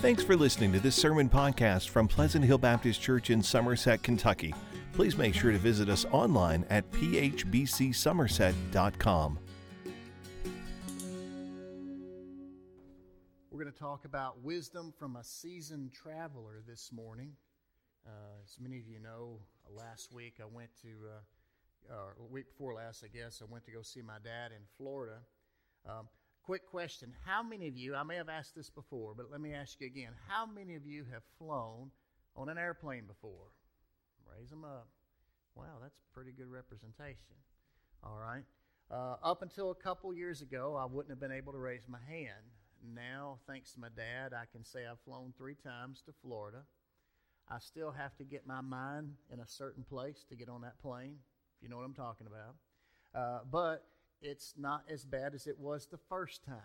Thanks 0.00 0.22
for 0.22 0.36
listening 0.36 0.74
to 0.74 0.80
this 0.80 0.94
sermon 0.94 1.26
podcast 1.26 1.88
from 1.88 2.06
Pleasant 2.06 2.44
Hill 2.44 2.58
Baptist 2.58 3.00
Church 3.00 3.30
in 3.30 3.42
Somerset, 3.42 4.02
Kentucky. 4.02 4.54
Please 4.92 5.16
make 5.16 5.34
sure 5.34 5.52
to 5.52 5.58
visit 5.58 5.88
us 5.88 6.04
online 6.12 6.66
at 6.68 6.84
phbcsomerset.com. 6.92 9.38
We're 13.50 13.58
going 13.58 13.72
to 13.72 13.78
talk 13.78 14.04
about 14.04 14.42
wisdom 14.42 14.92
from 14.98 15.16
a 15.16 15.24
seasoned 15.24 15.94
traveler 15.94 16.60
this 16.68 16.90
morning. 16.92 17.32
Uh, 18.06 18.10
as 18.44 18.58
many 18.60 18.78
of 18.78 18.86
you 18.86 19.00
know, 19.00 19.40
last 19.74 20.12
week 20.12 20.34
I 20.42 20.44
went 20.44 20.68
to, 20.82 20.88
uh, 21.90 22.10
week 22.30 22.50
before 22.50 22.74
last, 22.74 23.02
I 23.02 23.08
guess, 23.08 23.40
I 23.40 23.46
went 23.50 23.64
to 23.64 23.70
go 23.70 23.80
see 23.80 24.02
my 24.02 24.18
dad 24.22 24.52
in 24.52 24.60
Florida. 24.76 25.20
Um, 25.88 26.08
quick 26.46 26.64
question 26.70 27.12
How 27.26 27.42
many 27.42 27.66
of 27.66 27.76
you, 27.76 27.96
I 27.96 28.04
may 28.04 28.16
have 28.16 28.28
asked 28.28 28.54
this 28.54 28.70
before, 28.70 29.14
but 29.16 29.30
let 29.30 29.40
me 29.40 29.52
ask 29.52 29.80
you 29.80 29.88
again. 29.88 30.12
How 30.28 30.46
many 30.46 30.76
of 30.76 30.86
you 30.86 31.04
have 31.12 31.22
flown 31.38 31.90
on 32.36 32.48
an 32.48 32.56
airplane 32.56 33.04
before? 33.06 33.50
Raise 34.38 34.50
them 34.50 34.64
up. 34.64 34.86
Wow, 35.56 35.78
that's 35.82 35.98
pretty 36.14 36.30
good 36.30 36.46
representation. 36.46 37.34
All 38.04 38.18
right. 38.18 38.44
Uh, 38.88 39.16
up 39.24 39.42
until 39.42 39.72
a 39.72 39.74
couple 39.74 40.14
years 40.14 40.40
ago, 40.40 40.76
I 40.78 40.84
wouldn't 40.84 41.10
have 41.10 41.18
been 41.18 41.36
able 41.36 41.52
to 41.52 41.58
raise 41.58 41.88
my 41.88 41.98
hand. 42.08 42.44
Now, 42.94 43.38
thanks 43.48 43.72
to 43.72 43.80
my 43.80 43.88
dad, 43.96 44.32
I 44.32 44.44
can 44.52 44.64
say 44.64 44.86
I've 44.86 45.00
flown 45.00 45.32
three 45.36 45.56
times 45.56 46.02
to 46.06 46.12
Florida. 46.22 46.62
I 47.48 47.58
still 47.58 47.90
have 47.90 48.16
to 48.18 48.24
get 48.24 48.46
my 48.46 48.60
mind 48.60 49.14
in 49.32 49.40
a 49.40 49.46
certain 49.46 49.82
place 49.82 50.24
to 50.28 50.36
get 50.36 50.48
on 50.48 50.60
that 50.60 50.80
plane, 50.80 51.16
if 51.56 51.62
you 51.62 51.68
know 51.68 51.76
what 51.76 51.84
I'm 51.84 51.94
talking 51.94 52.28
about. 52.28 52.54
Uh, 53.14 53.40
but 53.50 53.84
it's 54.20 54.54
not 54.56 54.84
as 54.88 55.04
bad 55.04 55.34
as 55.34 55.46
it 55.46 55.58
was 55.58 55.86
the 55.86 55.98
first 56.08 56.44
time. 56.44 56.56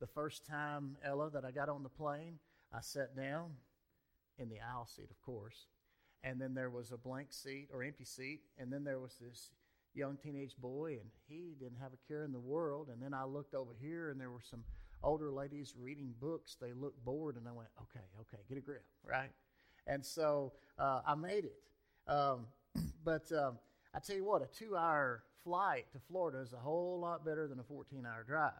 The 0.00 0.06
first 0.06 0.46
time, 0.46 0.96
Ella, 1.04 1.30
that 1.30 1.44
I 1.44 1.50
got 1.50 1.68
on 1.68 1.82
the 1.82 1.88
plane, 1.88 2.38
I 2.72 2.80
sat 2.80 3.16
down 3.16 3.50
in 4.38 4.48
the 4.48 4.60
aisle 4.60 4.86
seat, 4.86 5.10
of 5.10 5.20
course, 5.20 5.66
and 6.22 6.40
then 6.40 6.54
there 6.54 6.70
was 6.70 6.92
a 6.92 6.96
blank 6.96 7.32
seat 7.32 7.68
or 7.72 7.82
empty 7.82 8.04
seat, 8.04 8.40
and 8.58 8.72
then 8.72 8.84
there 8.84 9.00
was 9.00 9.16
this 9.20 9.50
young 9.94 10.16
teenage 10.16 10.56
boy, 10.56 10.98
and 11.00 11.10
he 11.28 11.54
didn't 11.58 11.78
have 11.80 11.92
a 11.92 12.08
care 12.08 12.24
in 12.24 12.32
the 12.32 12.38
world. 12.38 12.88
And 12.92 13.02
then 13.02 13.12
I 13.12 13.24
looked 13.24 13.54
over 13.54 13.74
here, 13.80 14.10
and 14.10 14.20
there 14.20 14.30
were 14.30 14.42
some 14.42 14.64
older 15.02 15.30
ladies 15.30 15.74
reading 15.78 16.14
books. 16.20 16.56
They 16.60 16.72
looked 16.72 17.04
bored, 17.04 17.36
and 17.36 17.48
I 17.48 17.52
went, 17.52 17.68
okay, 17.82 18.04
okay, 18.20 18.42
get 18.48 18.58
a 18.58 18.60
grip, 18.60 18.84
right? 19.04 19.30
And 19.86 20.04
so 20.04 20.52
uh, 20.78 21.00
I 21.06 21.14
made 21.14 21.44
it. 21.44 21.58
Um, 22.06 22.46
but 23.04 23.30
um, 23.32 23.58
I 23.94 24.00
tell 24.00 24.16
you 24.16 24.24
what, 24.24 24.42
a 24.42 24.46
two 24.46 24.76
hour 24.76 25.22
flight 25.44 25.86
to 25.92 25.98
Florida 25.98 26.40
is 26.40 26.52
a 26.52 26.58
whole 26.58 27.00
lot 27.00 27.24
better 27.24 27.48
than 27.48 27.58
a 27.58 27.62
14 27.62 28.04
hour 28.06 28.22
drive, 28.22 28.52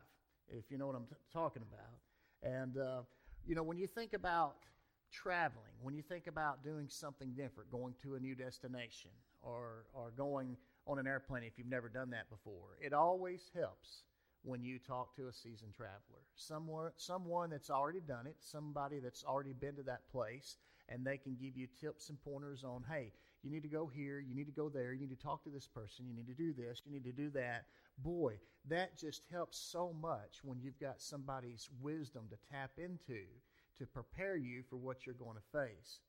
if 0.49 0.71
you 0.71 0.79
know 0.79 0.87
what 0.87 0.97
I'm 0.97 1.07
t- 1.07 1.17
talking 1.33 1.63
about. 1.63 2.53
And, 2.55 2.79
uh, 2.79 3.01
you 3.47 3.55
know, 3.55 3.63
when 3.63 3.79
you 3.79 3.87
think 3.87 4.15
about 4.15 4.57
traveling, 5.13 5.73
when 5.83 5.95
you 5.95 6.03
think 6.03 6.27
about 6.27 6.65
doing 6.65 6.87
something 6.89 7.33
different, 7.37 7.71
going 7.71 7.95
to 8.03 8.15
a 8.15 8.21
new 8.21 8.35
destination, 8.35 9.11
or, 9.43 9.85
or 9.93 10.13
going 10.17 10.57
on 10.87 10.99
an 10.99 11.07
airplane 11.07 11.43
if 11.45 11.59
you've 11.59 11.69
never 11.69 11.89
done 11.89 12.11
that 12.11 12.29
before, 12.31 12.77
it 12.81 12.93
always 12.93 13.51
helps 13.55 14.03
when 14.43 14.63
you 14.63 14.79
talk 14.79 15.15
to 15.17 15.29
a 15.29 15.33
seasoned 15.33 15.75
traveler. 15.75 16.23
Someone, 16.35 16.91
someone 16.97 17.51
that's 17.51 17.71
already 17.71 18.01
done 18.01 18.27
it, 18.27 18.37
somebody 18.41 18.99
that's 18.99 19.25
already 19.25 19.53
been 19.53 19.77
to 19.77 19.83
that 19.83 20.09
place, 20.11 20.57
and 20.89 21.05
they 21.05 21.19
can 21.19 21.37
give 21.41 21.57
you 21.57 21.67
tips 21.81 22.09
and 22.09 22.23
pointers 22.23 22.65
on, 22.65 22.85
hey, 22.91 23.13
you 23.43 23.51
need 23.51 23.63
to 23.63 23.69
go 23.69 23.87
here, 23.87 24.19
you 24.21 24.35
need 24.35 24.47
to 24.47 24.53
go 24.53 24.69
there, 24.69 24.93
you 24.93 25.01
need 25.01 25.17
to 25.17 25.23
talk 25.23 25.45
to 25.45 25.51
this 25.51 25.67
person, 25.67 26.07
you 26.07 26.15
need 26.15 26.27
to 26.27 26.35
do 26.35 26.53
this, 26.53 26.83
you 26.85 26.93
need 26.93 27.05
to 27.05 27.13
do 27.13 27.31
that. 27.31 27.67
Boy, 27.99 28.39
that 28.69 28.99
just 28.99 29.23
helps 29.31 29.59
so 29.59 29.95
much 30.01 30.41
when 30.43 30.61
you've 30.61 30.79
got 30.79 31.01
somebody's 31.01 31.69
wisdom 31.81 32.25
to 32.31 32.37
tap 32.53 32.71
into 32.79 33.23
to 33.79 33.87
prepare 33.87 34.37
you 34.37 34.63
for 34.69 34.77
what 34.77 35.07
you're 35.07 35.15
going 35.15 35.37
to 35.37 35.59
face. 35.59 36.01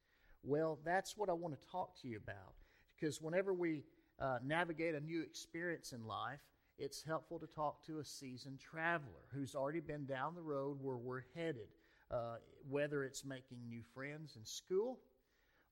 Well, 0.43 0.79
that's 0.83 1.17
what 1.17 1.29
I 1.29 1.33
want 1.33 1.59
to 1.59 1.67
talk 1.67 1.99
to 2.01 2.07
you 2.07 2.17
about. 2.17 2.53
Because 2.99 3.21
whenever 3.21 3.53
we 3.53 3.83
uh, 4.19 4.39
navigate 4.43 4.95
a 4.95 4.99
new 4.99 5.21
experience 5.21 5.93
in 5.93 6.05
life, 6.05 6.39
it's 6.77 7.03
helpful 7.03 7.39
to 7.39 7.47
talk 7.47 7.85
to 7.85 7.99
a 7.99 8.05
seasoned 8.05 8.59
traveler 8.59 9.27
who's 9.33 9.53
already 9.53 9.81
been 9.81 10.05
down 10.05 10.33
the 10.33 10.41
road 10.41 10.77
where 10.81 10.95
we're 10.95 11.23
headed, 11.35 11.67
uh, 12.09 12.37
whether 12.69 13.03
it's 13.03 13.25
making 13.25 13.57
new 13.67 13.81
friends 13.93 14.37
in 14.37 14.45
school, 14.45 14.99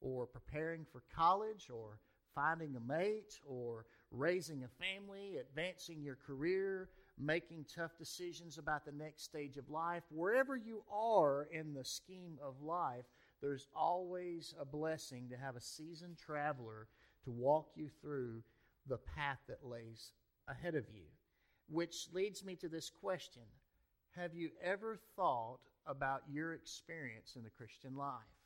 or 0.01 0.25
preparing 0.25 0.85
for 0.91 1.03
college, 1.13 1.69
or 1.73 1.99
finding 2.35 2.75
a 2.75 2.79
mate, 2.79 3.39
or 3.45 3.85
raising 4.11 4.63
a 4.63 4.83
family, 4.83 5.37
advancing 5.37 6.01
your 6.01 6.15
career, 6.15 6.89
making 7.17 7.65
tough 7.73 7.97
decisions 7.97 8.57
about 8.57 8.85
the 8.85 8.91
next 8.91 9.23
stage 9.23 9.57
of 9.57 9.69
life. 9.69 10.03
Wherever 10.09 10.55
you 10.55 10.83
are 10.91 11.47
in 11.51 11.73
the 11.73 11.83
scheme 11.83 12.37
of 12.43 12.61
life, 12.61 13.05
there's 13.41 13.67
always 13.75 14.53
a 14.59 14.65
blessing 14.65 15.29
to 15.29 15.37
have 15.37 15.55
a 15.55 15.61
seasoned 15.61 16.17
traveler 16.17 16.87
to 17.23 17.31
walk 17.31 17.71
you 17.75 17.89
through 18.01 18.43
the 18.87 18.97
path 18.97 19.39
that 19.47 19.65
lays 19.65 20.11
ahead 20.47 20.75
of 20.75 20.85
you. 20.93 21.05
Which 21.69 22.07
leads 22.13 22.45
me 22.45 22.55
to 22.57 22.69
this 22.69 22.89
question 22.89 23.43
Have 24.15 24.33
you 24.33 24.51
ever 24.63 24.97
thought 25.15 25.59
about 25.85 26.21
your 26.29 26.53
experience 26.53 27.33
in 27.35 27.43
the 27.43 27.49
Christian 27.49 27.95
life? 27.95 28.36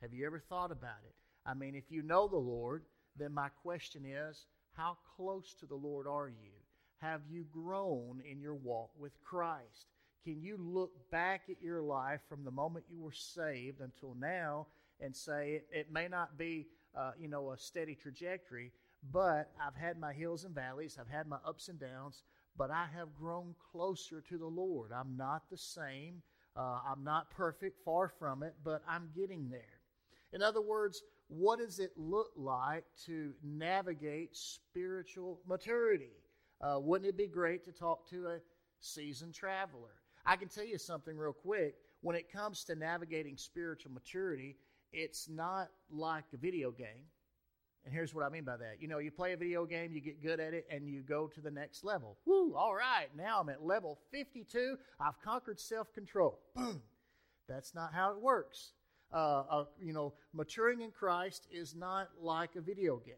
Have 0.00 0.12
you 0.12 0.26
ever 0.26 0.38
thought 0.38 0.70
about 0.70 1.02
it? 1.04 1.14
I 1.44 1.54
mean, 1.54 1.74
if 1.74 1.90
you 1.90 2.02
know 2.02 2.28
the 2.28 2.36
Lord, 2.36 2.84
then 3.16 3.32
my 3.32 3.48
question 3.48 4.04
is 4.04 4.46
how 4.72 4.96
close 5.16 5.54
to 5.60 5.66
the 5.66 5.74
Lord 5.74 6.06
are 6.06 6.28
you? 6.28 6.52
Have 6.98 7.22
you 7.28 7.44
grown 7.52 8.22
in 8.30 8.40
your 8.40 8.54
walk 8.54 8.90
with 8.98 9.12
Christ? 9.24 9.86
Can 10.24 10.40
you 10.40 10.56
look 10.56 11.10
back 11.10 11.42
at 11.48 11.62
your 11.62 11.80
life 11.80 12.20
from 12.28 12.44
the 12.44 12.50
moment 12.50 12.84
you 12.90 13.00
were 13.00 13.12
saved 13.12 13.80
until 13.80 14.14
now 14.18 14.66
and 15.00 15.14
say 15.14 15.52
it, 15.52 15.66
it 15.72 15.92
may 15.92 16.08
not 16.08 16.36
be, 16.38 16.66
uh, 16.96 17.12
you 17.18 17.28
know, 17.28 17.52
a 17.52 17.58
steady 17.58 17.94
trajectory, 17.94 18.72
but 19.12 19.50
I've 19.64 19.76
had 19.76 19.98
my 19.98 20.12
hills 20.12 20.44
and 20.44 20.54
valleys, 20.54 20.98
I've 21.00 21.12
had 21.12 21.26
my 21.26 21.38
ups 21.46 21.68
and 21.68 21.78
downs, 21.78 22.22
but 22.56 22.70
I 22.70 22.86
have 22.94 23.16
grown 23.18 23.54
closer 23.72 24.20
to 24.28 24.38
the 24.38 24.46
Lord. 24.46 24.90
I'm 24.92 25.16
not 25.16 25.44
the 25.50 25.56
same. 25.56 26.22
Uh, 26.56 26.80
I'm 26.90 27.04
not 27.04 27.30
perfect, 27.30 27.84
far 27.84 28.08
from 28.08 28.42
it, 28.42 28.54
but 28.64 28.82
I'm 28.88 29.10
getting 29.14 29.48
there. 29.48 29.77
In 30.32 30.42
other 30.42 30.60
words, 30.60 31.02
what 31.28 31.58
does 31.58 31.78
it 31.78 31.92
look 31.96 32.30
like 32.36 32.84
to 33.06 33.32
navigate 33.42 34.36
spiritual 34.36 35.40
maturity? 35.46 36.12
Uh, 36.60 36.78
wouldn't 36.80 37.08
it 37.08 37.16
be 37.16 37.26
great 37.26 37.64
to 37.64 37.72
talk 37.72 38.08
to 38.10 38.26
a 38.26 38.38
seasoned 38.80 39.34
traveler? 39.34 39.94
I 40.26 40.36
can 40.36 40.48
tell 40.48 40.64
you 40.64 40.78
something 40.78 41.16
real 41.16 41.32
quick. 41.32 41.76
When 42.00 42.16
it 42.16 42.30
comes 42.30 42.64
to 42.64 42.74
navigating 42.74 43.36
spiritual 43.36 43.92
maturity, 43.92 44.56
it's 44.92 45.28
not 45.28 45.68
like 45.90 46.24
a 46.32 46.36
video 46.36 46.70
game. 46.70 47.06
And 47.84 47.94
here's 47.94 48.14
what 48.14 48.24
I 48.24 48.28
mean 48.28 48.44
by 48.44 48.56
that. 48.58 48.76
You 48.80 48.88
know, 48.88 48.98
you 48.98 49.10
play 49.10 49.32
a 49.32 49.36
video 49.36 49.64
game, 49.64 49.92
you 49.92 50.00
get 50.00 50.22
good 50.22 50.40
at 50.40 50.52
it, 50.52 50.66
and 50.70 50.88
you 50.88 51.02
go 51.02 51.26
to 51.28 51.40
the 51.40 51.50
next 51.50 51.84
level. 51.84 52.18
Woo, 52.26 52.54
all 52.54 52.74
right, 52.74 53.08
now 53.16 53.40
I'm 53.40 53.48
at 53.48 53.64
level 53.64 53.98
52. 54.10 54.76
I've 55.00 55.20
conquered 55.22 55.58
self 55.58 55.92
control. 55.94 56.38
Boom. 56.54 56.82
That's 57.48 57.74
not 57.74 57.94
how 57.94 58.12
it 58.12 58.20
works. 58.20 58.72
Uh, 59.12 59.42
uh, 59.50 59.64
you 59.80 59.92
know, 59.92 60.12
maturing 60.34 60.82
in 60.82 60.90
Christ 60.90 61.46
is 61.50 61.74
not 61.74 62.10
like 62.20 62.56
a 62.56 62.60
video 62.60 62.96
game. 62.98 63.14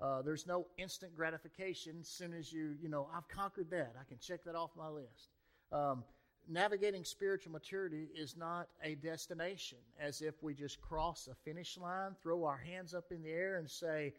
Uh, 0.00 0.20
there's 0.20 0.46
no 0.48 0.66
instant 0.78 1.14
gratification 1.14 1.98
as 2.00 2.08
soon 2.08 2.32
as 2.32 2.52
you, 2.52 2.74
you 2.82 2.88
know, 2.88 3.08
I've 3.16 3.28
conquered 3.28 3.70
that. 3.70 3.94
I 4.00 4.04
can 4.08 4.18
check 4.18 4.42
that 4.44 4.56
off 4.56 4.70
my 4.76 4.88
list. 4.88 5.28
Um, 5.70 6.02
navigating 6.48 7.04
spiritual 7.04 7.52
maturity 7.52 8.08
is 8.16 8.36
not 8.36 8.68
a 8.82 8.96
destination, 8.96 9.78
as 10.00 10.20
if 10.20 10.42
we 10.42 10.54
just 10.54 10.80
cross 10.80 11.28
a 11.30 11.34
finish 11.48 11.78
line, 11.78 12.16
throw 12.20 12.44
our 12.44 12.56
hands 12.58 12.94
up 12.94 13.12
in 13.12 13.22
the 13.22 13.30
air, 13.30 13.58
and 13.58 13.70
say, 13.70 14.12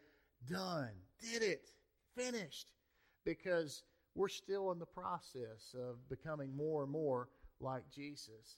Done, 0.49 0.91
did 1.21 1.41
it, 1.41 1.69
finished. 2.15 2.71
Because 3.25 3.83
we're 4.15 4.29
still 4.29 4.71
in 4.71 4.79
the 4.79 4.85
process 4.85 5.75
of 5.75 5.97
becoming 6.09 6.55
more 6.55 6.83
and 6.83 6.91
more 6.91 7.29
like 7.59 7.83
Jesus. 7.93 8.57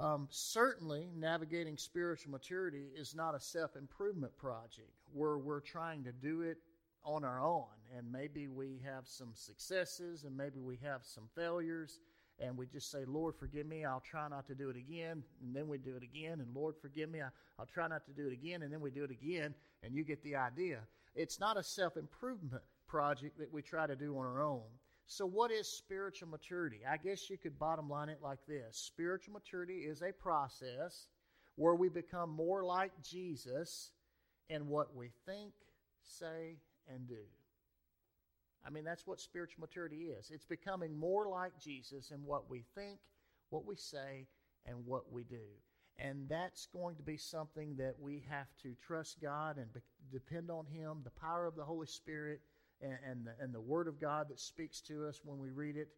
Um, 0.00 0.28
certainly, 0.30 1.10
navigating 1.14 1.76
spiritual 1.76 2.32
maturity 2.32 2.86
is 2.96 3.14
not 3.14 3.34
a 3.34 3.40
self 3.40 3.76
improvement 3.76 4.34
project 4.38 4.92
where 5.12 5.36
we're 5.36 5.60
trying 5.60 6.04
to 6.04 6.12
do 6.12 6.40
it 6.40 6.56
on 7.04 7.22
our 7.22 7.42
own. 7.42 7.66
And 7.96 8.10
maybe 8.10 8.48
we 8.48 8.80
have 8.84 9.06
some 9.06 9.32
successes 9.34 10.24
and 10.24 10.34
maybe 10.34 10.58
we 10.58 10.78
have 10.82 11.02
some 11.04 11.28
failures. 11.34 12.00
And 12.38 12.56
we 12.56 12.66
just 12.66 12.90
say, 12.90 13.04
Lord, 13.06 13.34
forgive 13.36 13.66
me. 13.66 13.84
I'll 13.84 14.00
try 14.00 14.26
not 14.28 14.46
to 14.46 14.54
do 14.54 14.70
it 14.70 14.76
again. 14.76 15.22
And 15.42 15.54
then 15.54 15.68
we 15.68 15.76
do 15.76 15.94
it 15.96 16.02
again. 16.02 16.40
And 16.40 16.54
Lord, 16.54 16.76
forgive 16.80 17.10
me. 17.10 17.20
I, 17.20 17.28
will 17.58 17.66
try 17.66 17.86
not 17.86 18.06
to 18.06 18.12
do 18.12 18.28
it 18.28 18.32
again. 18.32 18.62
And 18.62 18.72
then 18.72 18.80
we 18.80 18.90
do 18.90 19.04
it 19.04 19.10
again. 19.10 19.54
And 19.82 19.94
you 19.94 20.04
get 20.04 20.22
the 20.22 20.36
idea. 20.36 20.78
It's 21.14 21.38
not 21.38 21.58
a 21.58 21.62
self 21.62 21.98
improvement 21.98 22.62
project 22.86 23.38
that 23.38 23.52
we 23.52 23.60
try 23.60 23.86
to 23.86 23.96
do 23.96 24.16
on 24.16 24.24
our 24.24 24.42
own. 24.42 24.62
So, 25.12 25.26
what 25.26 25.50
is 25.50 25.66
spiritual 25.66 26.28
maturity? 26.28 26.82
I 26.88 26.96
guess 26.96 27.28
you 27.28 27.36
could 27.36 27.58
bottom 27.58 27.90
line 27.90 28.10
it 28.10 28.20
like 28.22 28.38
this 28.46 28.76
Spiritual 28.76 29.34
maturity 29.34 29.78
is 29.78 30.02
a 30.02 30.12
process 30.12 31.08
where 31.56 31.74
we 31.74 31.88
become 31.88 32.30
more 32.30 32.62
like 32.62 32.92
Jesus 33.02 33.90
in 34.50 34.68
what 34.68 34.94
we 34.94 35.10
think, 35.26 35.52
say, 36.04 36.58
and 36.86 37.08
do. 37.08 37.24
I 38.64 38.70
mean, 38.70 38.84
that's 38.84 39.04
what 39.04 39.18
spiritual 39.18 39.62
maturity 39.62 40.10
is. 40.16 40.30
It's 40.32 40.44
becoming 40.44 40.96
more 40.96 41.26
like 41.26 41.58
Jesus 41.60 42.12
in 42.12 42.24
what 42.24 42.48
we 42.48 42.62
think, 42.76 43.00
what 43.48 43.66
we 43.66 43.74
say, 43.74 44.28
and 44.64 44.86
what 44.86 45.10
we 45.10 45.24
do. 45.24 45.42
And 45.98 46.28
that's 46.28 46.66
going 46.66 46.94
to 46.94 47.02
be 47.02 47.16
something 47.16 47.74
that 47.78 47.96
we 48.00 48.22
have 48.30 48.46
to 48.62 48.76
trust 48.86 49.20
God 49.20 49.56
and 49.56 49.72
be, 49.72 49.80
depend 50.12 50.52
on 50.52 50.66
Him, 50.66 51.00
the 51.02 51.20
power 51.20 51.46
of 51.46 51.56
the 51.56 51.64
Holy 51.64 51.88
Spirit, 51.88 52.42
and, 52.82 52.98
and, 53.08 53.26
the, 53.26 53.32
and 53.42 53.54
the 53.54 53.60
Word 53.60 53.88
of 53.88 54.00
God 54.00 54.28
that 54.28 54.40
speaks 54.40 54.80
to 54.82 55.06
us 55.06 55.20
when 55.24 55.38
we 55.38 55.50
read 55.50 55.76
it, 55.76 55.88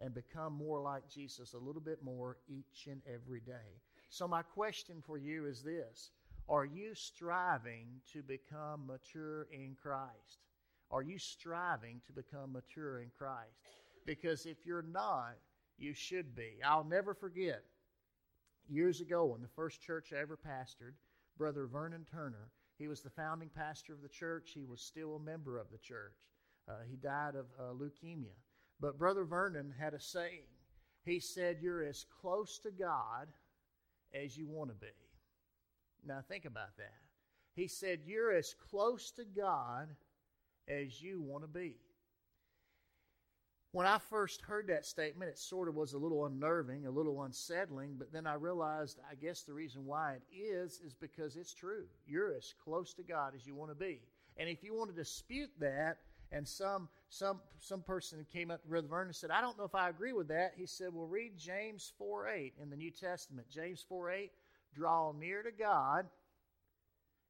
and 0.00 0.14
become 0.14 0.54
more 0.54 0.80
like 0.80 1.10
Jesus 1.10 1.52
a 1.52 1.58
little 1.58 1.80
bit 1.80 2.02
more 2.02 2.38
each 2.48 2.86
and 2.86 3.02
every 3.06 3.40
day. 3.40 3.80
So, 4.08 4.26
my 4.26 4.42
question 4.42 5.02
for 5.06 5.18
you 5.18 5.46
is 5.46 5.62
this 5.62 6.10
Are 6.48 6.64
you 6.64 6.94
striving 6.94 7.86
to 8.12 8.22
become 8.22 8.86
mature 8.86 9.46
in 9.52 9.76
Christ? 9.80 10.38
Are 10.90 11.02
you 11.02 11.18
striving 11.18 12.00
to 12.06 12.12
become 12.12 12.52
mature 12.52 13.00
in 13.00 13.10
Christ? 13.16 13.60
Because 14.06 14.46
if 14.46 14.56
you're 14.64 14.82
not, 14.90 15.36
you 15.78 15.94
should 15.94 16.34
be. 16.34 16.54
I'll 16.64 16.84
never 16.84 17.14
forget 17.14 17.62
years 18.68 19.00
ago 19.00 19.26
when 19.26 19.42
the 19.42 19.48
first 19.48 19.80
church 19.80 20.12
I 20.12 20.20
ever 20.20 20.36
pastored, 20.36 20.94
Brother 21.38 21.66
Vernon 21.66 22.06
Turner. 22.10 22.48
He 22.80 22.88
was 22.88 23.02
the 23.02 23.10
founding 23.10 23.50
pastor 23.54 23.92
of 23.92 24.00
the 24.00 24.08
church. 24.08 24.52
He 24.54 24.64
was 24.64 24.80
still 24.80 25.16
a 25.16 25.20
member 25.20 25.58
of 25.58 25.70
the 25.70 25.76
church. 25.78 26.14
Uh, 26.66 26.78
he 26.88 26.96
died 26.96 27.34
of 27.34 27.44
uh, 27.58 27.74
leukemia. 27.74 28.32
But 28.80 28.98
Brother 28.98 29.24
Vernon 29.24 29.74
had 29.78 29.92
a 29.92 30.00
saying. 30.00 30.48
He 31.04 31.20
said, 31.20 31.58
You're 31.60 31.84
as 31.84 32.06
close 32.22 32.58
to 32.60 32.70
God 32.70 33.28
as 34.14 34.34
you 34.34 34.48
want 34.48 34.70
to 34.70 34.74
be. 34.74 34.94
Now, 36.06 36.22
think 36.26 36.46
about 36.46 36.74
that. 36.78 37.00
He 37.54 37.68
said, 37.68 38.00
You're 38.06 38.32
as 38.32 38.54
close 38.70 39.10
to 39.12 39.24
God 39.24 39.88
as 40.66 41.02
you 41.02 41.20
want 41.20 41.44
to 41.44 41.48
be. 41.48 41.74
When 43.72 43.86
I 43.86 43.98
first 43.98 44.42
heard 44.42 44.66
that 44.66 44.84
statement, 44.84 45.30
it 45.30 45.38
sort 45.38 45.68
of 45.68 45.76
was 45.76 45.92
a 45.92 45.98
little 45.98 46.26
unnerving, 46.26 46.86
a 46.86 46.90
little 46.90 47.22
unsettling, 47.22 47.94
but 47.96 48.12
then 48.12 48.26
I 48.26 48.34
realized 48.34 48.98
I 49.08 49.14
guess 49.14 49.42
the 49.42 49.54
reason 49.54 49.86
why 49.86 50.14
it 50.14 50.22
is 50.34 50.80
is 50.84 50.92
because 50.94 51.36
it's 51.36 51.54
true. 51.54 51.84
You're 52.04 52.34
as 52.34 52.52
close 52.64 52.92
to 52.94 53.04
God 53.04 53.34
as 53.36 53.46
you 53.46 53.54
want 53.54 53.70
to 53.70 53.76
be. 53.76 54.00
And 54.36 54.48
if 54.48 54.64
you 54.64 54.74
want 54.74 54.90
to 54.90 54.96
dispute 54.96 55.50
that, 55.60 55.98
and 56.32 56.46
some 56.46 56.88
some 57.08 57.40
some 57.58 57.82
person 57.82 58.24
came 58.32 58.50
up 58.50 58.62
to 58.62 58.68
Brother 58.68 58.88
Vernon 58.88 59.08
and 59.08 59.16
said, 59.16 59.30
I 59.30 59.40
don't 59.40 59.58
know 59.58 59.64
if 59.64 59.74
I 59.74 59.88
agree 59.88 60.12
with 60.12 60.28
that. 60.28 60.52
He 60.56 60.66
said, 60.66 60.88
Well, 60.92 61.06
read 61.06 61.36
James 61.36 61.92
4 61.98 62.28
8 62.28 62.54
in 62.62 62.70
the 62.70 62.76
New 62.76 62.90
Testament. 62.90 63.48
James 63.50 63.84
4 63.88 64.10
8, 64.10 64.32
draw 64.74 65.12
near 65.12 65.42
to 65.42 65.50
God, 65.50 66.06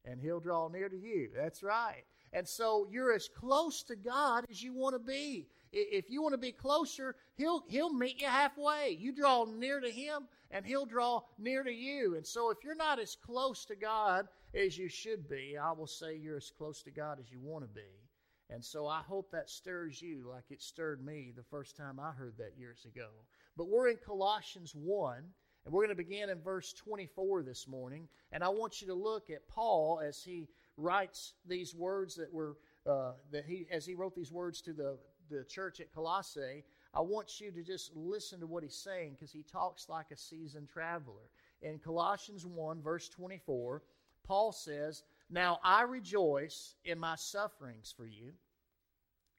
and 0.05 0.19
he'll 0.19 0.39
draw 0.39 0.69
near 0.69 0.89
to 0.89 0.97
you. 0.97 1.29
That's 1.35 1.63
right. 1.63 2.03
And 2.33 2.47
so 2.47 2.87
you're 2.89 3.13
as 3.13 3.27
close 3.27 3.83
to 3.83 3.95
God 3.95 4.45
as 4.49 4.63
you 4.63 4.73
want 4.73 4.95
to 4.95 4.99
be. 4.99 5.47
If 5.73 6.09
you 6.09 6.21
want 6.21 6.33
to 6.33 6.37
be 6.37 6.51
closer, 6.51 7.15
he'll 7.35 7.63
he'll 7.67 7.93
meet 7.93 8.21
you 8.21 8.27
halfway. 8.27 8.97
You 8.99 9.13
draw 9.13 9.45
near 9.45 9.79
to 9.79 9.89
him 9.89 10.27
and 10.49 10.65
he'll 10.65 10.85
draw 10.85 11.21
near 11.37 11.63
to 11.63 11.71
you. 11.71 12.15
And 12.15 12.25
so 12.25 12.49
if 12.49 12.57
you're 12.63 12.75
not 12.75 12.99
as 12.99 13.15
close 13.15 13.65
to 13.65 13.75
God 13.75 14.27
as 14.53 14.77
you 14.77 14.89
should 14.89 15.29
be, 15.29 15.57
I 15.57 15.71
will 15.71 15.87
say 15.87 16.15
you're 16.15 16.37
as 16.37 16.51
close 16.57 16.81
to 16.83 16.91
God 16.91 17.19
as 17.19 17.31
you 17.31 17.39
want 17.41 17.63
to 17.63 17.69
be. 17.69 17.87
And 18.49 18.63
so 18.63 18.85
I 18.85 19.01
hope 19.01 19.31
that 19.31 19.49
stirs 19.49 20.01
you 20.01 20.27
like 20.29 20.43
it 20.49 20.61
stirred 20.61 21.03
me 21.05 21.31
the 21.35 21.43
first 21.43 21.77
time 21.77 21.99
I 21.99 22.11
heard 22.11 22.37
that 22.37 22.57
years 22.57 22.85
ago. 22.85 23.07
But 23.55 23.69
we're 23.69 23.87
in 23.87 23.97
Colossians 24.05 24.73
1, 24.75 25.17
and 25.65 25.73
we're 25.73 25.85
going 25.85 25.95
to 25.95 26.03
begin 26.03 26.29
in 26.29 26.41
verse 26.41 26.73
24 26.73 27.43
this 27.43 27.65
morning. 27.65 28.09
And 28.33 28.43
I 28.43 28.49
want 28.49 28.81
you 28.81 28.87
to 28.87 28.93
look 28.93 29.29
at 29.29 29.47
Paul 29.47 30.01
as 30.05 30.21
he 30.21 30.49
writes 30.81 31.33
these 31.47 31.73
words 31.75 32.15
that 32.15 32.33
were, 32.33 32.57
uh, 32.85 33.13
that 33.31 33.45
he, 33.45 33.67
as 33.71 33.85
he 33.85 33.95
wrote 33.95 34.15
these 34.15 34.31
words 34.31 34.61
to 34.61 34.73
the, 34.73 34.97
the 35.29 35.43
church 35.45 35.79
at 35.79 35.93
Colossae. 35.93 36.63
I 36.93 36.99
want 36.99 37.39
you 37.39 37.51
to 37.51 37.63
just 37.63 37.95
listen 37.95 38.41
to 38.41 38.47
what 38.47 38.63
he's 38.63 38.75
saying 38.75 39.13
because 39.13 39.31
he 39.31 39.43
talks 39.43 39.87
like 39.87 40.07
a 40.11 40.17
seasoned 40.17 40.67
traveler. 40.67 41.29
In 41.61 41.79
Colossians 41.79 42.45
1, 42.45 42.81
verse 42.81 43.07
24, 43.07 43.81
Paul 44.25 44.51
says, 44.51 45.03
now 45.29 45.59
I 45.63 45.83
rejoice 45.83 46.75
in 46.83 46.99
my 46.99 47.15
sufferings 47.15 47.93
for 47.95 48.05
you, 48.05 48.33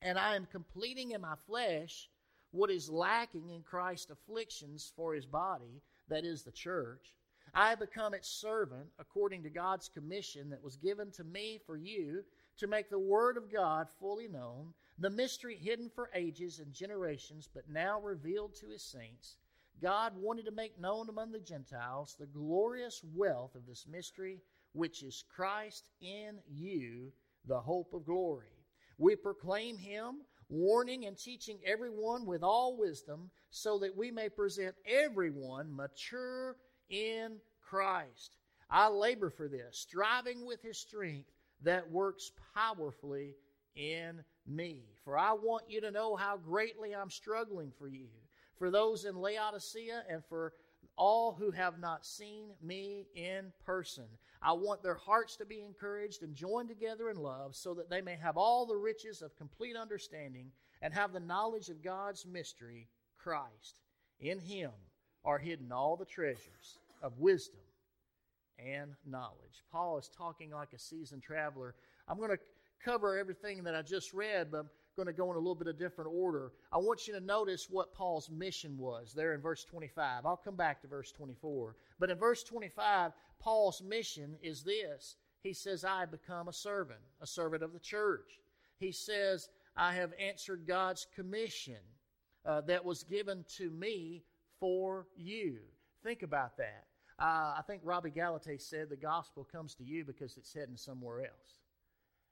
and 0.00 0.19
I 0.19 0.35
am 0.35 0.47
completing 0.50 1.11
in 1.11 1.21
my 1.21 1.35
flesh 1.47 2.09
what 2.53 2.71
is 2.71 2.89
lacking 2.89 3.50
in 3.50 3.62
Christ's 3.62 4.11
afflictions 4.11 4.93
for 4.97 5.15
his 5.15 5.27
body, 5.27 5.83
that 6.09 6.25
is 6.25 6.43
the 6.43 6.53
church. 6.53 7.15
I 7.55 7.75
become 7.75 8.15
its 8.15 8.29
servant 8.29 8.87
according 8.99 9.43
to 9.43 9.51
God's 9.51 9.89
commission 9.89 10.49
that 10.51 10.63
was 10.63 10.77
given 10.77 11.11
to 11.13 11.25
me 11.25 11.61
for 11.67 11.77
you 11.77 12.25
to 12.59 12.67
make 12.67 12.89
the 12.89 12.99
Word 12.99 13.37
of 13.37 13.53
God 13.53 13.89
fully 14.01 14.29
known, 14.29 14.73
the 14.99 15.11
mystery 15.11 15.57
hidden 15.57 15.91
for 15.95 16.11
ages 16.15 16.61
and 16.61 16.73
generations, 16.73 17.49
but 17.53 17.69
now 17.69 18.01
revealed 18.01 18.55
to 18.57 18.69
his 18.69 18.83
saints. 18.83 19.37
God 19.83 20.13
wanted 20.17 20.47
to 20.47 20.53
make 20.53 20.81
known 20.81 21.09
among 21.09 21.33
the 21.33 21.41
Gentiles 21.41 22.17
the 22.19 22.27
glorious 22.27 23.03
wealth 23.15 23.55
of 23.55 23.67
this 23.67 23.87
mystery 23.87 24.41
which 24.73 25.03
is 25.03 25.25
Christ 25.35 25.91
in 26.01 26.39
you, 26.49 27.13
the 27.47 27.61
hope 27.61 27.93
of 27.93 28.07
glory. 28.07 28.47
We 28.97 29.17
proclaim 29.17 29.77
him, 29.77 30.23
warning 30.49 31.07
and 31.07 31.19
teaching 31.19 31.59
everyone 31.67 32.25
with 32.27 32.43
all 32.43 32.79
wisdom, 32.79 33.31
so 33.51 33.79
that 33.81 33.97
we 33.97 34.11
may 34.11 34.29
present 34.29 34.75
everyone 34.87 35.75
mature 35.75 36.57
in 36.93 37.39
Christ. 37.69 38.37
I 38.71 38.89
labor 38.89 39.31
for 39.31 39.49
this, 39.49 39.77
striving 39.77 40.47
with 40.47 40.62
his 40.62 40.79
strength 40.79 41.31
that 41.62 41.91
works 41.91 42.33
powerfully 42.55 43.35
in 43.75 44.23
me. 44.47 44.83
For 45.05 45.19
I 45.19 45.33
want 45.33 45.65
you 45.69 45.81
to 45.81 45.91
know 45.91 46.15
how 46.15 46.37
greatly 46.37 46.94
I'm 46.94 47.11
struggling 47.11 47.73
for 47.79 47.89
you, 47.89 48.06
for 48.59 48.71
those 48.71 49.05
in 49.05 49.17
Laodicea, 49.17 50.05
and 50.09 50.23
for 50.25 50.53
all 50.97 51.33
who 51.33 51.50
have 51.50 51.81
not 51.81 52.05
seen 52.05 52.50
me 52.62 53.06
in 53.15 53.53
person. 53.65 54.05
I 54.43 54.53
want 54.53 54.83
their 54.83 54.94
hearts 54.94 55.37
to 55.37 55.47
be 55.47 55.62
encouraged 55.62 56.23
and 56.23 56.35
joined 56.35 56.69
together 56.69 57.09
in 57.09 57.17
love 57.17 57.56
so 57.56 57.75
that 57.75 57.89
they 57.89 58.03
may 58.03 58.17
have 58.17 58.37
all 58.37 58.67
the 58.67 58.77
riches 58.77 59.23
of 59.23 59.37
complete 59.37 59.77
understanding 59.77 60.50
and 60.83 60.93
have 60.93 61.12
the 61.12 61.21
knowledge 61.21 61.69
of 61.69 61.83
God's 61.83 62.27
mystery, 62.27 62.89
Christ. 63.17 63.81
In 64.21 64.39
him 64.39 64.73
are 65.25 65.39
hidden 65.39 65.73
all 65.73 65.97
the 65.97 66.05
treasures 66.05 66.79
of 67.03 67.19
wisdom 67.19 67.61
and 68.59 68.93
knowledge. 69.07 69.65
Paul 69.71 69.99
is 69.99 70.09
talking 70.17 70.51
like 70.51 70.73
a 70.73 70.79
seasoned 70.79 71.23
traveler. 71.23 71.75
I'm 72.09 72.19
going 72.19 72.31
to 72.31 72.39
cover 72.85 73.19
everything 73.19 73.65
that 73.65 73.75
I 73.75 73.83
just 73.83 74.13
read, 74.13 74.51
but 74.51 74.59
I'm 74.59 74.71
going 74.97 75.07
to 75.07 75.13
go 75.13 75.31
in 75.31 75.37
a 75.37 75.39
little 75.39 75.55
bit 75.55 75.69
of 75.69 75.79
different 75.79 76.11
order. 76.13 76.53
I 76.73 76.79
want 76.79 77.07
you 77.07 77.15
to 77.15 77.21
notice 77.21 77.69
what 77.71 77.95
Paul's 77.95 78.31
mission 78.31 78.77
was 78.77 79.13
there 79.15 79.35
in 79.35 79.41
verse 79.41 79.65
25. 79.65 80.27
I'll 80.27 80.37
come 80.37 80.57
back 80.57 80.81
to 80.83 80.89
verse 80.89 81.13
24. 81.13 81.77
But 81.99 82.11
in 82.11 82.19
verse 82.19 82.43
25, 82.45 83.13
Paul's 83.41 83.82
mission 83.82 84.37
is 84.43 84.63
this 84.63 85.17
He 85.43 85.53
says, 85.53 85.85
I 85.85 86.05
become 86.06 86.49
a 86.49 86.53
servant, 86.53 87.01
a 87.21 87.27
servant 87.27 87.63
of 87.63 87.73
the 87.73 87.81
church. 87.81 88.41
He 88.79 88.93
says, 88.93 89.49
I 89.77 89.94
have 89.94 90.13
answered 90.19 90.67
God's 90.67 91.06
commission 91.15 91.79
uh, 92.44 92.61
that 92.63 92.85
was 92.85 93.05
given 93.05 93.44
to 93.56 93.71
me 93.71 94.25
for 94.61 95.06
you. 95.17 95.59
Think 96.03 96.23
about 96.23 96.56
that. 96.59 96.85
Uh, 97.22 97.55
I 97.56 97.62
think 97.64 97.82
Robbie 97.84 98.10
Gallaty 98.10 98.60
said 98.60 98.91
the 98.91 98.96
gospel 98.96 99.46
comes 99.50 99.76
to 99.76 99.84
you 99.84 100.05
because 100.05 100.36
it's 100.36 100.52
heading 100.52 100.76
somewhere 100.76 101.20
else. 101.20 101.60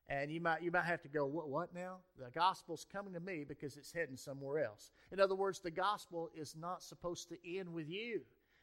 And 0.08 0.32
you 0.32 0.40
might 0.40 0.62
you 0.62 0.72
might 0.72 0.84
have 0.84 1.00
to 1.02 1.08
go, 1.08 1.26
what 1.26 1.48
what 1.48 1.72
now? 1.72 1.98
The 2.18 2.28
gospel's 2.32 2.84
coming 2.92 3.14
to 3.14 3.20
me 3.20 3.44
because 3.46 3.76
it's 3.76 3.92
heading 3.92 4.16
somewhere 4.16 4.64
else. 4.64 4.90
In 5.12 5.20
other 5.20 5.36
words, 5.36 5.60
the 5.60 5.70
gospel 5.70 6.28
is 6.34 6.56
not 6.58 6.82
supposed 6.82 7.28
to 7.28 7.36
end 7.56 7.72
with 7.72 7.88
you. 7.88 8.22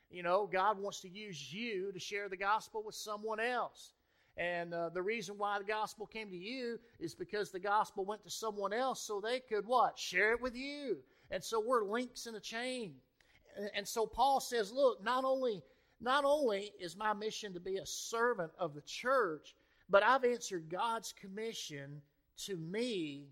You 0.09 0.21
know, 0.21 0.49
God 0.51 0.77
wants 0.77 0.99
to 1.01 1.09
use 1.09 1.53
you 1.53 1.93
to 1.93 1.99
share 1.99 2.27
the 2.27 2.35
gospel 2.35 2.83
with 2.85 2.95
someone 2.95 3.39
else. 3.39 3.93
And 4.35 4.73
uh, 4.73 4.89
the 4.89 5.01
reason 5.01 5.35
why 5.37 5.57
the 5.59 5.63
gospel 5.63 6.05
came 6.05 6.29
to 6.29 6.37
you 6.37 6.77
is 6.99 7.15
because 7.15 7.51
the 7.51 7.59
gospel 7.59 8.03
went 8.03 8.25
to 8.25 8.29
someone 8.29 8.73
else 8.73 9.01
so 9.01 9.21
they 9.21 9.39
could 9.39 9.65
what? 9.65 9.97
Share 9.97 10.33
it 10.33 10.41
with 10.41 10.57
you. 10.57 10.97
And 11.31 11.41
so 11.41 11.63
we're 11.65 11.85
links 11.85 12.27
in 12.27 12.35
a 12.35 12.39
chain. 12.41 12.95
And 13.73 13.87
so 13.87 14.05
Paul 14.05 14.41
says, 14.41 14.73
look, 14.73 15.01
not 15.03 15.23
only 15.23 15.63
not 15.99 16.25
only 16.25 16.71
is 16.79 16.95
my 16.95 17.13
mission 17.13 17.53
to 17.53 17.59
be 17.59 17.77
a 17.77 17.85
servant 17.85 18.51
of 18.59 18.73
the 18.73 18.81
church, 18.81 19.55
but 19.89 20.03
I've 20.03 20.23
answered 20.23 20.69
God's 20.69 21.13
commission 21.13 22.01
to 22.45 22.55
me 22.57 23.29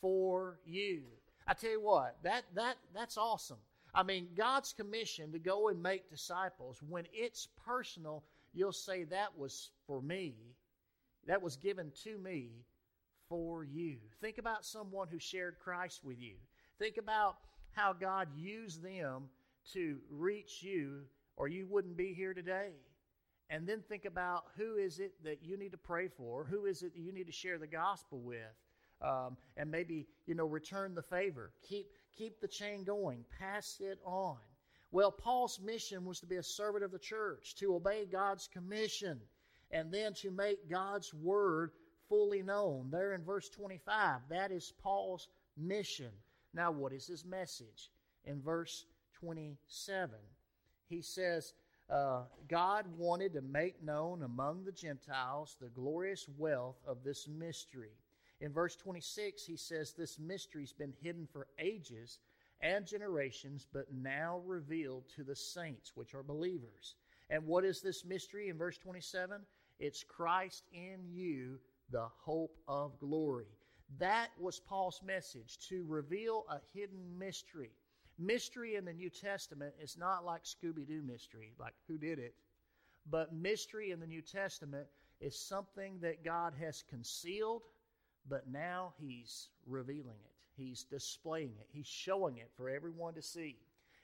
for 0.00 0.58
you. 0.64 1.02
I 1.46 1.54
tell 1.54 1.70
you 1.70 1.80
what, 1.80 2.16
that 2.22 2.44
that 2.54 2.76
that's 2.94 3.16
awesome. 3.16 3.58
I 3.94 4.02
mean, 4.02 4.28
God's 4.36 4.72
commission 4.72 5.32
to 5.32 5.38
go 5.38 5.68
and 5.68 5.82
make 5.82 6.10
disciples, 6.10 6.80
when 6.88 7.06
it's 7.12 7.48
personal, 7.66 8.24
you'll 8.52 8.72
say 8.72 9.04
that 9.04 9.36
was 9.36 9.70
for 9.86 10.00
me. 10.00 10.34
That 11.26 11.42
was 11.42 11.56
given 11.56 11.92
to 12.04 12.16
me 12.18 12.50
for 13.28 13.64
you. 13.64 13.96
Think 14.20 14.38
about 14.38 14.64
someone 14.64 15.08
who 15.08 15.18
shared 15.18 15.58
Christ 15.58 16.00
with 16.04 16.20
you. 16.20 16.36
Think 16.78 16.96
about 16.98 17.36
how 17.72 17.92
God 17.92 18.28
used 18.36 18.82
them 18.82 19.24
to 19.72 19.98
reach 20.10 20.62
you, 20.62 21.02
or 21.40 21.48
you 21.48 21.66
wouldn't 21.66 21.96
be 21.96 22.12
here 22.12 22.34
today. 22.34 22.72
And 23.48 23.66
then 23.66 23.82
think 23.88 24.04
about 24.04 24.44
who 24.58 24.76
is 24.76 25.00
it 25.00 25.14
that 25.24 25.42
you 25.42 25.56
need 25.56 25.72
to 25.72 25.78
pray 25.78 26.08
for? 26.08 26.44
Who 26.44 26.66
is 26.66 26.82
it 26.82 26.92
that 26.92 27.00
you 27.00 27.12
need 27.12 27.26
to 27.26 27.32
share 27.32 27.56
the 27.56 27.66
gospel 27.66 28.20
with? 28.20 28.36
Um, 29.00 29.38
and 29.56 29.70
maybe, 29.70 30.06
you 30.26 30.34
know, 30.34 30.44
return 30.44 30.94
the 30.94 31.02
favor. 31.02 31.50
Keep 31.66 31.86
Keep 32.16 32.40
the 32.42 32.48
chain 32.48 32.84
going. 32.84 33.24
Pass 33.38 33.80
it 33.80 33.98
on. 34.04 34.36
Well, 34.92 35.10
Paul's 35.10 35.58
mission 35.58 36.04
was 36.04 36.20
to 36.20 36.26
be 36.26 36.36
a 36.36 36.42
servant 36.42 36.84
of 36.84 36.90
the 36.90 36.98
church, 36.98 37.54
to 37.56 37.74
obey 37.74 38.04
God's 38.04 38.46
commission, 38.46 39.20
and 39.70 39.90
then 39.90 40.12
to 40.14 40.30
make 40.30 40.68
God's 40.68 41.14
word 41.14 41.70
fully 42.08 42.42
known. 42.42 42.90
There 42.90 43.14
in 43.14 43.24
verse 43.24 43.48
25, 43.48 44.20
that 44.28 44.50
is 44.50 44.74
Paul's 44.82 45.28
mission. 45.56 46.10
Now, 46.52 46.72
what 46.72 46.92
is 46.92 47.06
his 47.06 47.24
message? 47.24 47.90
In 48.24 48.42
verse 48.42 48.84
27, 49.20 50.10
he 50.90 51.00
says, 51.00 51.54
uh, 51.88 52.22
God 52.48 52.86
wanted 52.98 53.32
to 53.34 53.40
make 53.40 53.82
known 53.82 54.22
among 54.22 54.64
the 54.64 54.72
Gentiles 54.72 55.56
the 55.60 55.68
glorious 55.68 56.28
wealth 56.36 56.76
of 56.86 57.02
this 57.02 57.26
mystery. 57.26 57.92
In 58.40 58.52
verse 58.52 58.76
26, 58.76 59.44
he 59.44 59.56
says, 59.56 59.92
This 59.92 60.18
mystery's 60.18 60.72
been 60.72 60.92
hidden 61.02 61.26
for 61.32 61.46
ages 61.58 62.18
and 62.60 62.86
generations, 62.86 63.66
but 63.72 63.92
now 63.92 64.42
revealed 64.46 65.04
to 65.16 65.24
the 65.24 65.36
saints, 65.36 65.92
which 65.94 66.14
are 66.14 66.22
believers. 66.22 66.96
And 67.30 67.46
what 67.46 67.64
is 67.64 67.80
this 67.80 68.04
mystery 68.04 68.48
in 68.48 68.58
verse 68.58 68.78
27? 68.78 69.40
It's 69.78 70.04
Christ 70.04 70.64
in 70.72 70.98
you, 71.10 71.58
the 71.90 72.08
hope 72.22 72.56
of 72.68 72.98
glory. 72.98 73.46
That 73.98 74.28
was 74.38 74.60
Paul's 74.60 75.00
message 75.04 75.58
to 75.68 75.84
reveal 75.88 76.44
a 76.50 76.60
hidden 76.72 77.18
mystery. 77.18 77.70
Mystery 78.20 78.76
in 78.76 78.84
the 78.84 78.92
New 78.92 79.08
Testament 79.08 79.74
is 79.82 79.96
not 79.96 80.26
like 80.26 80.44
Scooby 80.44 80.86
Doo 80.86 81.02
mystery, 81.02 81.54
like 81.58 81.74
who 81.88 81.96
did 81.96 82.18
it, 82.18 82.34
but 83.10 83.32
mystery 83.32 83.92
in 83.92 83.98
the 83.98 84.06
New 84.06 84.20
Testament 84.20 84.86
is 85.20 85.38
something 85.38 85.98
that 86.00 86.22
God 86.22 86.52
has 86.60 86.84
concealed, 86.88 87.62
but 88.28 88.46
now 88.46 88.92
He's 89.00 89.48
revealing 89.66 90.18
it. 90.24 90.34
He's 90.54 90.84
displaying 90.84 91.54
it. 91.58 91.68
He's 91.72 91.86
showing 91.86 92.36
it 92.36 92.50
for 92.54 92.68
everyone 92.68 93.14
to 93.14 93.22
see. 93.22 93.56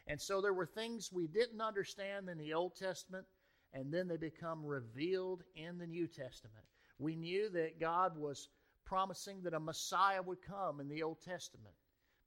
And 0.06 0.18
so 0.18 0.40
there 0.40 0.54
were 0.54 0.66
things 0.66 1.12
we 1.12 1.26
didn't 1.26 1.60
understand 1.60 2.30
in 2.30 2.38
the 2.38 2.54
Old 2.54 2.74
Testament, 2.74 3.26
and 3.74 3.92
then 3.92 4.08
they 4.08 4.16
become 4.16 4.64
revealed 4.64 5.42
in 5.54 5.76
the 5.78 5.86
New 5.86 6.06
Testament. 6.06 6.64
We 6.98 7.16
knew 7.16 7.50
that 7.50 7.78
God 7.78 8.16
was 8.16 8.48
promising 8.86 9.42
that 9.42 9.52
a 9.52 9.60
Messiah 9.60 10.22
would 10.22 10.40
come 10.40 10.80
in 10.80 10.88
the 10.88 11.02
Old 11.02 11.20
Testament, 11.20 11.74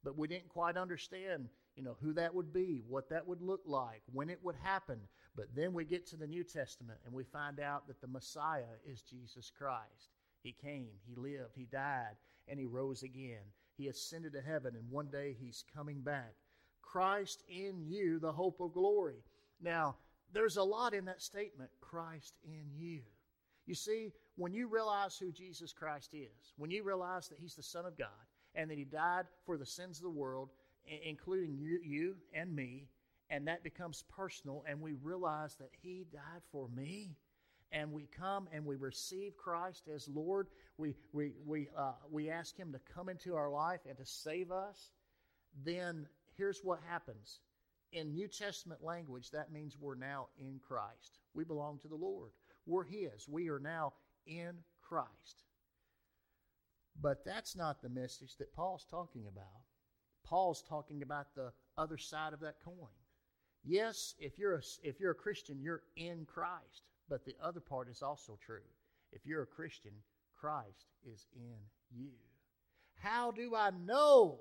but 0.04 0.16
we 0.16 0.28
didn't 0.28 0.48
quite 0.50 0.76
understand, 0.76 1.48
you 1.80 1.86
know, 1.86 1.96
who 2.02 2.12
that 2.12 2.34
would 2.34 2.52
be, 2.52 2.82
what 2.86 3.08
that 3.08 3.26
would 3.26 3.40
look 3.40 3.62
like, 3.64 4.02
when 4.12 4.28
it 4.28 4.38
would 4.42 4.56
happen. 4.62 4.98
But 5.34 5.46
then 5.56 5.72
we 5.72 5.86
get 5.86 6.06
to 6.08 6.16
the 6.16 6.26
New 6.26 6.44
Testament 6.44 6.98
and 7.06 7.14
we 7.14 7.24
find 7.24 7.58
out 7.58 7.88
that 7.88 8.02
the 8.02 8.06
Messiah 8.06 8.76
is 8.86 9.00
Jesus 9.00 9.50
Christ. 9.56 10.10
He 10.42 10.52
came, 10.52 10.88
he 11.06 11.14
lived, 11.16 11.54
he 11.56 11.64
died, 11.64 12.16
and 12.48 12.60
he 12.60 12.66
rose 12.66 13.02
again. 13.02 13.40
He 13.78 13.88
ascended 13.88 14.34
to 14.34 14.42
heaven, 14.42 14.74
and 14.76 14.90
one 14.90 15.06
day 15.06 15.34
he's 15.40 15.64
coming 15.74 16.02
back. 16.02 16.34
Christ 16.82 17.44
in 17.48 17.86
you, 17.86 18.18
the 18.18 18.32
hope 18.32 18.60
of 18.60 18.74
glory. 18.74 19.24
Now, 19.62 19.96
there's 20.34 20.58
a 20.58 20.62
lot 20.62 20.92
in 20.92 21.06
that 21.06 21.22
statement 21.22 21.70
Christ 21.80 22.34
in 22.44 22.66
you. 22.76 23.00
You 23.64 23.74
see, 23.74 24.12
when 24.36 24.52
you 24.52 24.68
realize 24.68 25.16
who 25.16 25.32
Jesus 25.32 25.72
Christ 25.72 26.12
is, 26.12 26.52
when 26.58 26.70
you 26.70 26.82
realize 26.82 27.28
that 27.28 27.38
He's 27.40 27.54
the 27.54 27.62
Son 27.62 27.86
of 27.86 27.96
God 27.96 28.08
and 28.54 28.70
that 28.70 28.76
He 28.76 28.84
died 28.84 29.24
for 29.46 29.56
the 29.56 29.64
sins 29.64 29.96
of 29.96 30.02
the 30.02 30.10
world, 30.10 30.50
including 30.84 31.56
you, 31.56 31.80
you 31.82 32.16
and 32.34 32.54
me, 32.54 32.88
and 33.28 33.46
that 33.46 33.62
becomes 33.62 34.04
personal, 34.08 34.64
and 34.68 34.80
we 34.80 34.94
realize 35.02 35.54
that 35.56 35.70
He 35.80 36.06
died 36.12 36.42
for 36.50 36.68
me, 36.68 37.16
and 37.72 37.92
we 37.92 38.06
come 38.06 38.48
and 38.52 38.64
we 38.64 38.76
receive 38.76 39.36
Christ 39.36 39.88
as 39.94 40.08
Lord, 40.08 40.48
we, 40.76 40.94
we, 41.12 41.32
we, 41.46 41.68
uh, 41.76 41.92
we 42.10 42.30
ask 42.30 42.56
Him 42.56 42.72
to 42.72 42.80
come 42.92 43.08
into 43.08 43.34
our 43.34 43.50
life 43.50 43.80
and 43.88 43.96
to 43.98 44.04
save 44.04 44.50
us, 44.50 44.90
then 45.64 46.06
here's 46.36 46.60
what 46.62 46.80
happens. 46.88 47.40
In 47.92 48.12
New 48.12 48.28
Testament 48.28 48.82
language, 48.84 49.30
that 49.30 49.52
means 49.52 49.76
we're 49.78 49.94
now 49.94 50.28
in 50.38 50.60
Christ. 50.66 51.18
We 51.34 51.44
belong 51.44 51.78
to 51.80 51.88
the 51.88 51.96
Lord. 51.96 52.30
We're 52.66 52.84
His. 52.84 53.28
We 53.28 53.48
are 53.48 53.58
now 53.58 53.94
in 54.26 54.58
Christ. 54.80 55.44
But 57.00 57.24
that's 57.24 57.56
not 57.56 57.80
the 57.80 57.88
message 57.88 58.36
that 58.38 58.54
Paul's 58.54 58.86
talking 58.90 59.26
about. 59.26 59.59
Paul's 60.30 60.62
talking 60.62 61.02
about 61.02 61.34
the 61.34 61.52
other 61.76 61.98
side 61.98 62.32
of 62.32 62.40
that 62.40 62.62
coin. 62.64 62.88
Yes, 63.64 64.14
if 64.18 64.38
you're 64.38 64.54
a, 64.54 64.62
if 64.84 65.00
you're 65.00 65.10
a 65.10 65.14
Christian, 65.14 65.60
you're 65.60 65.82
in 65.96 66.24
Christ, 66.24 66.84
but 67.08 67.24
the 67.24 67.34
other 67.42 67.60
part 67.60 67.88
is 67.90 68.00
also 68.00 68.38
true. 68.40 68.60
If 69.12 69.26
you're 69.26 69.42
a 69.42 69.46
Christian, 69.46 69.92
Christ 70.40 70.86
is 71.04 71.26
in 71.34 71.58
you. 71.90 72.12
How 72.94 73.32
do 73.32 73.56
I 73.56 73.70
know 73.84 74.40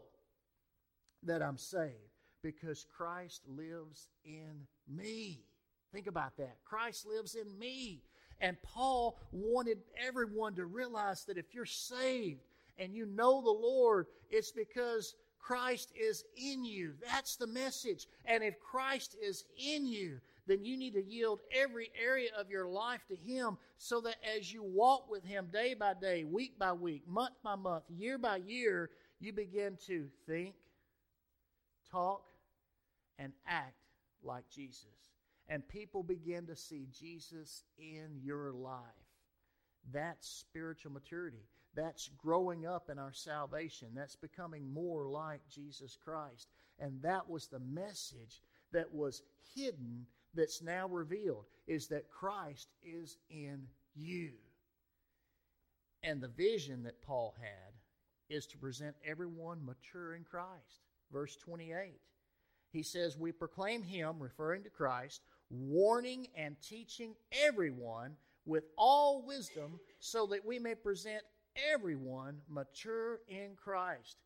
that 1.24 1.42
I'm 1.42 1.58
saved? 1.58 1.96
Because 2.44 2.86
Christ 2.96 3.42
lives 3.48 4.10
in 4.24 4.68
me. 4.88 5.42
Think 5.92 6.08
about 6.08 6.38
that. 6.38 6.58
Christ 6.64 7.08
lives 7.08 7.36
in 7.36 7.58
me. 7.58 8.04
And 8.40 8.62
Paul 8.62 9.20
wanted 9.32 9.80
everyone 9.98 10.56
to 10.56 10.66
realize 10.66 11.26
that 11.26 11.38
if 11.38 11.54
you're 11.54 11.66
saved 11.66 12.42
and 12.78 12.94
you 12.94 13.06
know 13.06 13.42
the 13.42 13.50
Lord, 13.50 14.06
it's 14.30 14.52
because 14.52 15.16
Christ 15.40 15.92
is 16.00 16.24
in 16.38 16.64
you. 16.64 16.94
That's 17.06 17.36
the 17.36 17.48
message. 17.48 18.08
And 18.26 18.44
if 18.44 18.60
Christ 18.60 19.16
is 19.22 19.46
in 19.58 19.86
you, 19.86 20.20
then 20.48 20.64
you 20.64 20.78
need 20.78 20.94
to 20.94 21.04
yield 21.04 21.40
every 21.56 21.92
area 22.00 22.30
of 22.38 22.50
your 22.50 22.68
life 22.68 23.02
to 23.08 23.16
Him 23.16 23.58
so 23.78 24.02
that 24.02 24.18
as 24.38 24.52
you 24.52 24.64
walk 24.64 25.10
with 25.10 25.24
Him 25.24 25.48
day 25.52 25.74
by 25.74 25.94
day, 25.94 26.24
week 26.24 26.60
by 26.60 26.74
week, 26.74 27.08
month 27.08 27.36
by 27.44 27.56
month, 27.56 27.84
year 27.90 28.18
by 28.18 28.38
year, 28.38 28.90
you 29.20 29.34
begin 29.34 29.78
to 29.88 30.08
think, 30.28 30.56
talk, 31.92 32.24
and 33.18 33.34
act 33.48 33.76
like 34.24 34.50
Jesus 34.50 35.10
and 35.50 35.68
people 35.68 36.04
begin 36.04 36.46
to 36.46 36.56
see 36.56 36.88
Jesus 36.98 37.64
in 37.78 38.20
your 38.24 38.54
life. 38.54 38.80
That's 39.92 40.30
spiritual 40.30 40.92
maturity. 40.92 41.44
That's 41.80 42.10
growing 42.18 42.66
up 42.66 42.90
in 42.90 43.00
our 43.00 43.14
salvation. 43.14 43.88
That's 43.96 44.18
becoming 44.18 44.74
more 44.74 45.08
like 45.08 45.40
Jesus 45.50 45.98
Christ. 46.04 46.50
And 46.78 47.02
that 47.04 47.30
was 47.30 47.48
the 47.48 47.60
message 47.60 48.42
that 48.74 48.94
was 48.94 49.22
hidden 49.56 50.06
that's 50.34 50.62
now 50.62 50.90
revealed 50.90 51.46
is 51.68 51.88
that 51.88 52.10
Christ 52.10 52.68
is 52.84 53.18
in 53.30 53.62
you. 53.96 54.32
And 56.04 56.20
the 56.20 56.28
vision 56.28 56.84
that 56.84 57.02
Paul 57.02 57.34
had 57.40 57.74
is 58.30 58.46
to 58.48 58.58
present 58.58 58.96
everyone 59.06 59.66
mature 59.66 60.16
in 60.16 60.26
Christ. 60.26 60.84
Verse 61.14 61.38
28. 61.38 61.94
He 62.74 62.84
says, 62.84 63.18
We 63.18 63.32
proclaim 63.32 63.84
him, 63.84 64.20
referring 64.20 64.64
to 64.64 64.70
Christ, 64.70 65.22
warning 65.50 66.28
and 66.36 66.58
teaching 66.62 67.16
everyone 67.32 68.18
with 68.46 68.66
all 68.78 69.26
wisdom, 69.26 69.80
so 70.00 70.26
that 70.28 70.46
we 70.46 70.60
may 70.60 70.76
present 70.76 71.24
everyone 71.72 72.38
mature 72.50 73.20
in 73.28 73.56
Christ. 73.56 74.18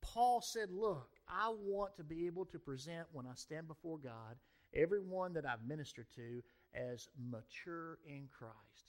Paul 0.00 0.40
said, 0.40 0.70
Look, 0.70 1.08
I 1.28 1.52
want 1.56 1.96
to 1.96 2.04
be 2.04 2.26
able 2.26 2.44
to 2.46 2.58
present 2.58 3.06
when 3.12 3.26
I 3.26 3.34
stand 3.34 3.68
before 3.68 3.98
God 3.98 4.36
everyone 4.74 5.34
that 5.34 5.46
I've 5.46 5.66
ministered 5.66 6.06
to 6.16 6.42
as 6.74 7.08
mature 7.30 7.98
in 8.06 8.28
Christ. 8.36 8.86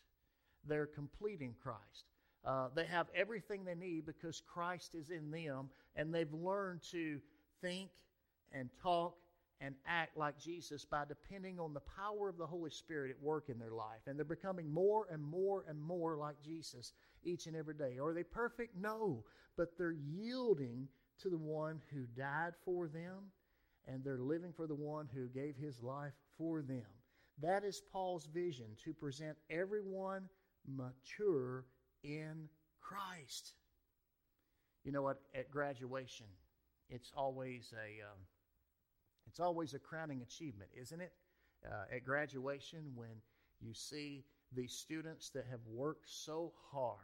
They're 0.66 0.88
complete 0.88 1.42
in 1.42 1.54
Christ. 1.62 2.06
Uh, 2.46 2.68
they 2.76 2.86
have 2.86 3.08
everything 3.16 3.64
they 3.64 3.76
need 3.76 4.06
because 4.06 4.42
Christ 4.42 4.96
is 4.96 5.10
in 5.10 5.32
them, 5.32 5.70
and 5.96 6.14
they've 6.14 6.34
learned 6.34 6.82
to 6.92 7.20
think 7.62 7.90
and 8.52 8.70
talk 8.82 9.16
and 9.64 9.76
act 9.88 10.18
like 10.18 10.38
Jesus 10.38 10.84
by 10.84 11.06
depending 11.08 11.58
on 11.58 11.74
the 11.74 11.80
power 11.80 12.28
of 12.28 12.38
the 12.38 12.46
Holy 12.46 12.70
Spirit 12.70 13.12
at 13.12 13.24
work 13.24 13.46
in 13.48 13.58
their 13.58 13.72
life. 13.72 14.02
And 14.06 14.18
they're 14.18 14.26
becoming 14.26 14.70
more 14.70 15.08
and 15.10 15.24
more 15.24 15.64
and 15.70 15.82
more 15.82 16.18
like 16.18 16.36
Jesus 16.44 16.92
each 17.24 17.48
and 17.48 17.56
every 17.56 17.74
day. 17.74 17.98
Are 17.98 18.14
they 18.14 18.24
perfect? 18.24 18.76
No. 18.76 19.24
But 19.56 19.78
they're 19.78 19.94
yielding 19.94 20.90
to 21.22 21.30
the 21.30 21.38
one 21.38 21.82
who 21.94 22.02
died 22.20 22.54
for 22.66 22.90
them, 22.90 23.32
and 23.88 24.04
they're 24.04 24.20
living 24.20 24.52
for 24.52 24.68
the 24.68 24.76
one 24.76 25.08
who 25.14 25.28
gave 25.28 25.56
his 25.56 25.82
life 25.82 26.14
for 26.38 26.62
them. 26.62 26.84
That 27.42 27.64
is 27.64 27.82
Paul's 27.92 28.28
vision 28.34 28.68
to 28.84 28.94
present 28.94 29.38
everyone 29.50 30.28
mature 30.68 31.64
in 32.04 32.50
Christ. 32.82 33.54
You 34.84 34.92
know 34.92 35.04
what? 35.04 35.22
At 35.34 35.50
graduation, 35.50 36.26
it's 36.90 37.14
always 37.16 37.74
a. 37.74 38.04
Um, 38.04 38.20
it's 39.34 39.40
always 39.40 39.74
a 39.74 39.80
crowning 39.80 40.22
achievement, 40.22 40.70
isn't 40.80 41.02
it? 41.02 41.12
Uh, 41.66 41.96
at 41.96 42.06
graduation, 42.06 42.92
when 42.94 43.16
you 43.60 43.74
see 43.74 44.24
these 44.56 44.74
students 44.74 45.32
that 45.32 45.48
have 45.50 45.62
worked 45.66 46.08
so 46.08 46.54
hard, 46.72 47.00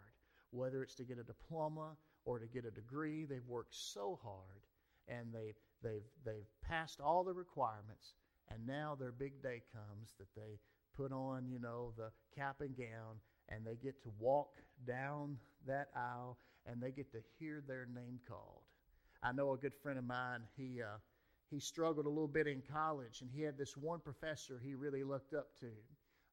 whether 0.51 0.83
it's 0.83 0.93
to 0.93 1.03
get 1.03 1.17
a 1.17 1.23
diploma 1.23 1.97
or 2.25 2.37
to 2.37 2.45
get 2.45 2.65
a 2.65 2.71
degree, 2.71 3.25
they've 3.25 3.47
worked 3.47 3.73
so 3.73 4.19
hard 4.21 4.61
and 5.07 5.33
they've, 5.33 5.55
they've, 5.81 6.05
they've 6.23 6.45
passed 6.61 7.01
all 7.01 7.23
the 7.23 7.33
requirements, 7.33 8.13
and 8.49 8.67
now 8.67 8.95
their 8.99 9.11
big 9.11 9.41
day 9.41 9.63
comes 9.73 10.13
that 10.19 10.27
they 10.35 10.59
put 10.95 11.11
on, 11.11 11.47
you 11.49 11.57
know, 11.57 11.93
the 11.97 12.11
cap 12.35 12.57
and 12.61 12.77
gown, 12.77 13.17
and 13.47 13.65
they 13.65 13.75
get 13.81 14.03
to 14.03 14.11
walk 14.19 14.51
down 14.85 15.35
that 15.65 15.87
aisle 15.95 16.37
and 16.67 16.79
they 16.79 16.91
get 16.91 17.11
to 17.11 17.21
hear 17.39 17.63
their 17.67 17.87
name 17.91 18.19
called. 18.27 18.61
I 19.23 19.31
know 19.31 19.53
a 19.53 19.57
good 19.57 19.73
friend 19.81 19.97
of 19.97 20.05
mine, 20.05 20.41
he, 20.55 20.79
uh, 20.83 20.97
he 21.49 21.59
struggled 21.59 22.05
a 22.05 22.09
little 22.09 22.27
bit 22.27 22.47
in 22.47 22.61
college, 22.71 23.21
and 23.21 23.29
he 23.33 23.41
had 23.41 23.57
this 23.57 23.75
one 23.75 23.99
professor 23.99 24.59
he 24.63 24.75
really 24.75 25.03
looked 25.03 25.33
up 25.33 25.47
to. 25.59 25.71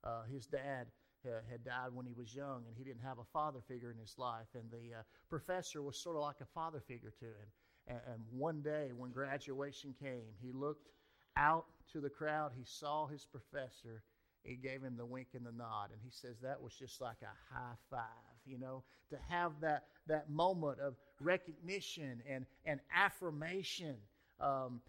Uh, 0.05 0.23
his 0.31 0.47
dad 0.47 0.87
uh, 1.27 1.41
had 1.51 1.65
died 1.65 1.89
when 1.93 2.07
he 2.07 2.13
was 2.13 2.35
young, 2.35 2.65
and 2.67 2.77
he 2.77 2.85
didn't 2.85 3.03
have 3.03 3.19
a 3.19 3.25
father 3.33 3.61
figure 3.67 3.91
in 3.91 3.99
his 3.99 4.15
life. 4.19 4.47
And 4.55 4.71
the 4.71 4.99
uh, 4.99 5.03
professor 5.29 5.83
was 5.83 5.97
sort 5.97 6.17
of 6.17 6.23
like 6.23 6.41
a 6.41 6.47
father 6.55 6.81
figure 6.87 7.13
to 7.19 7.25
him. 7.25 7.49
And, 7.89 8.01
and 8.13 8.23
one 8.31 8.61
day, 8.63 8.91
when 8.97 9.11
graduation 9.11 9.95
came, 10.01 10.35
he 10.41 10.53
looked 10.53 10.89
out 11.37 11.67
to 11.93 12.01
the 12.01 12.11
crowd. 12.11 12.53
He 12.57 12.65
saw 12.65 13.07
his 13.07 13.25
professor. 13.25 14.03
He 14.43 14.55
gave 14.57 14.83
him 14.83 14.97
the 14.97 15.07
wink 15.07 15.29
and 15.35 15.45
the 15.45 15.53
nod, 15.53 15.91
and 15.91 16.01
he 16.05 16.11
says 16.11 16.37
that 16.43 16.63
was 16.63 16.75
just 16.75 17.01
like 17.01 17.17
a 17.23 17.55
high 17.55 17.75
five. 17.91 18.07
You 18.45 18.59
know, 18.59 18.85
to 19.11 19.17
have 19.29 19.53
that 19.61 19.85
that 20.07 20.31
moment 20.31 20.79
of 20.79 20.95
recognition 21.21 22.23
and 22.29 22.47
and 22.65 22.81
affirmation. 22.95 23.97
Um, 24.39 24.81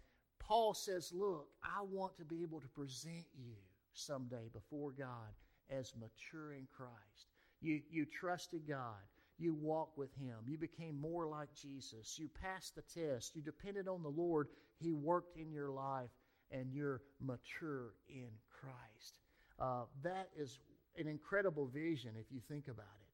Paul 0.48 0.74
says, 0.74 1.12
"Look, 1.12 1.48
I 1.62 1.82
want 1.82 2.16
to 2.16 2.24
be 2.24 2.42
able 2.42 2.60
to 2.60 2.68
present 2.68 3.26
you 3.36 3.54
someday 3.92 4.48
before 4.52 4.92
God 4.92 5.34
as 5.70 5.92
mature 5.96 6.52
in 6.52 6.66
Christ. 6.74 7.26
You, 7.60 7.80
you 7.90 8.06
trusted 8.06 8.66
God. 8.66 9.02
You 9.38 9.54
walked 9.54 9.98
with 9.98 10.14
Him. 10.16 10.36
You 10.46 10.58
became 10.58 11.00
more 11.00 11.26
like 11.26 11.48
Jesus. 11.54 12.18
You 12.18 12.28
passed 12.42 12.74
the 12.74 12.82
test. 12.82 13.36
You 13.36 13.42
depended 13.42 13.86
on 13.88 14.02
the 14.02 14.08
Lord. 14.08 14.48
He 14.80 14.92
worked 14.92 15.36
in 15.36 15.52
your 15.52 15.70
life, 15.70 16.10
and 16.50 16.72
you're 16.72 17.02
mature 17.20 17.94
in 18.08 18.28
Christ. 18.60 19.14
Uh, 19.60 19.84
that 20.02 20.28
is 20.36 20.60
an 20.96 21.06
incredible 21.06 21.66
vision 21.66 22.12
if 22.18 22.32
you 22.32 22.40
think 22.48 22.68
about 22.68 22.86
it. 23.02 23.07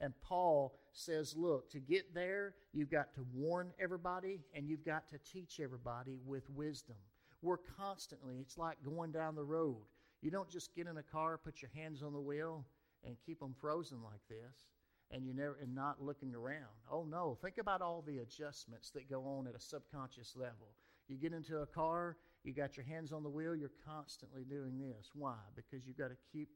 And 0.00 0.14
Paul 0.22 0.78
says, 0.92 1.34
look, 1.36 1.70
to 1.70 1.78
get 1.78 2.14
there, 2.14 2.54
you've 2.72 2.90
got 2.90 3.12
to 3.14 3.26
warn 3.34 3.72
everybody 3.78 4.40
and 4.54 4.68
you've 4.68 4.84
got 4.84 5.08
to 5.08 5.18
teach 5.18 5.60
everybody 5.60 6.18
with 6.24 6.48
wisdom. 6.50 6.96
We're 7.42 7.58
constantly, 7.58 8.36
it's 8.40 8.58
like 8.58 8.78
going 8.82 9.12
down 9.12 9.34
the 9.34 9.44
road. 9.44 9.82
You 10.22 10.30
don't 10.30 10.50
just 10.50 10.74
get 10.74 10.86
in 10.86 10.98
a 10.98 11.02
car, 11.02 11.38
put 11.38 11.62
your 11.62 11.70
hands 11.74 12.02
on 12.02 12.12
the 12.12 12.20
wheel, 12.20 12.64
and 13.04 13.16
keep 13.24 13.40
them 13.40 13.54
frozen 13.58 14.02
like 14.02 14.20
this, 14.28 14.68
and 15.10 15.24
you 15.26 15.32
never 15.32 15.56
and 15.62 15.74
not 15.74 16.02
looking 16.02 16.34
around. 16.34 16.76
Oh 16.92 17.04
no! 17.04 17.38
Think 17.40 17.56
about 17.56 17.80
all 17.80 18.04
the 18.06 18.18
adjustments 18.18 18.90
that 18.90 19.08
go 19.08 19.24
on 19.24 19.46
at 19.46 19.54
a 19.54 19.60
subconscious 19.60 20.34
level. 20.36 20.74
You 21.08 21.16
get 21.16 21.32
into 21.32 21.60
a 21.60 21.66
car, 21.66 22.18
you 22.44 22.52
got 22.52 22.76
your 22.76 22.84
hands 22.84 23.12
on 23.12 23.22
the 23.22 23.30
wheel, 23.30 23.56
you're 23.56 23.70
constantly 23.86 24.44
doing 24.44 24.78
this. 24.78 25.10
Why? 25.14 25.36
Because 25.56 25.86
you've 25.86 25.96
got 25.96 26.10
to 26.10 26.16
keep 26.30 26.50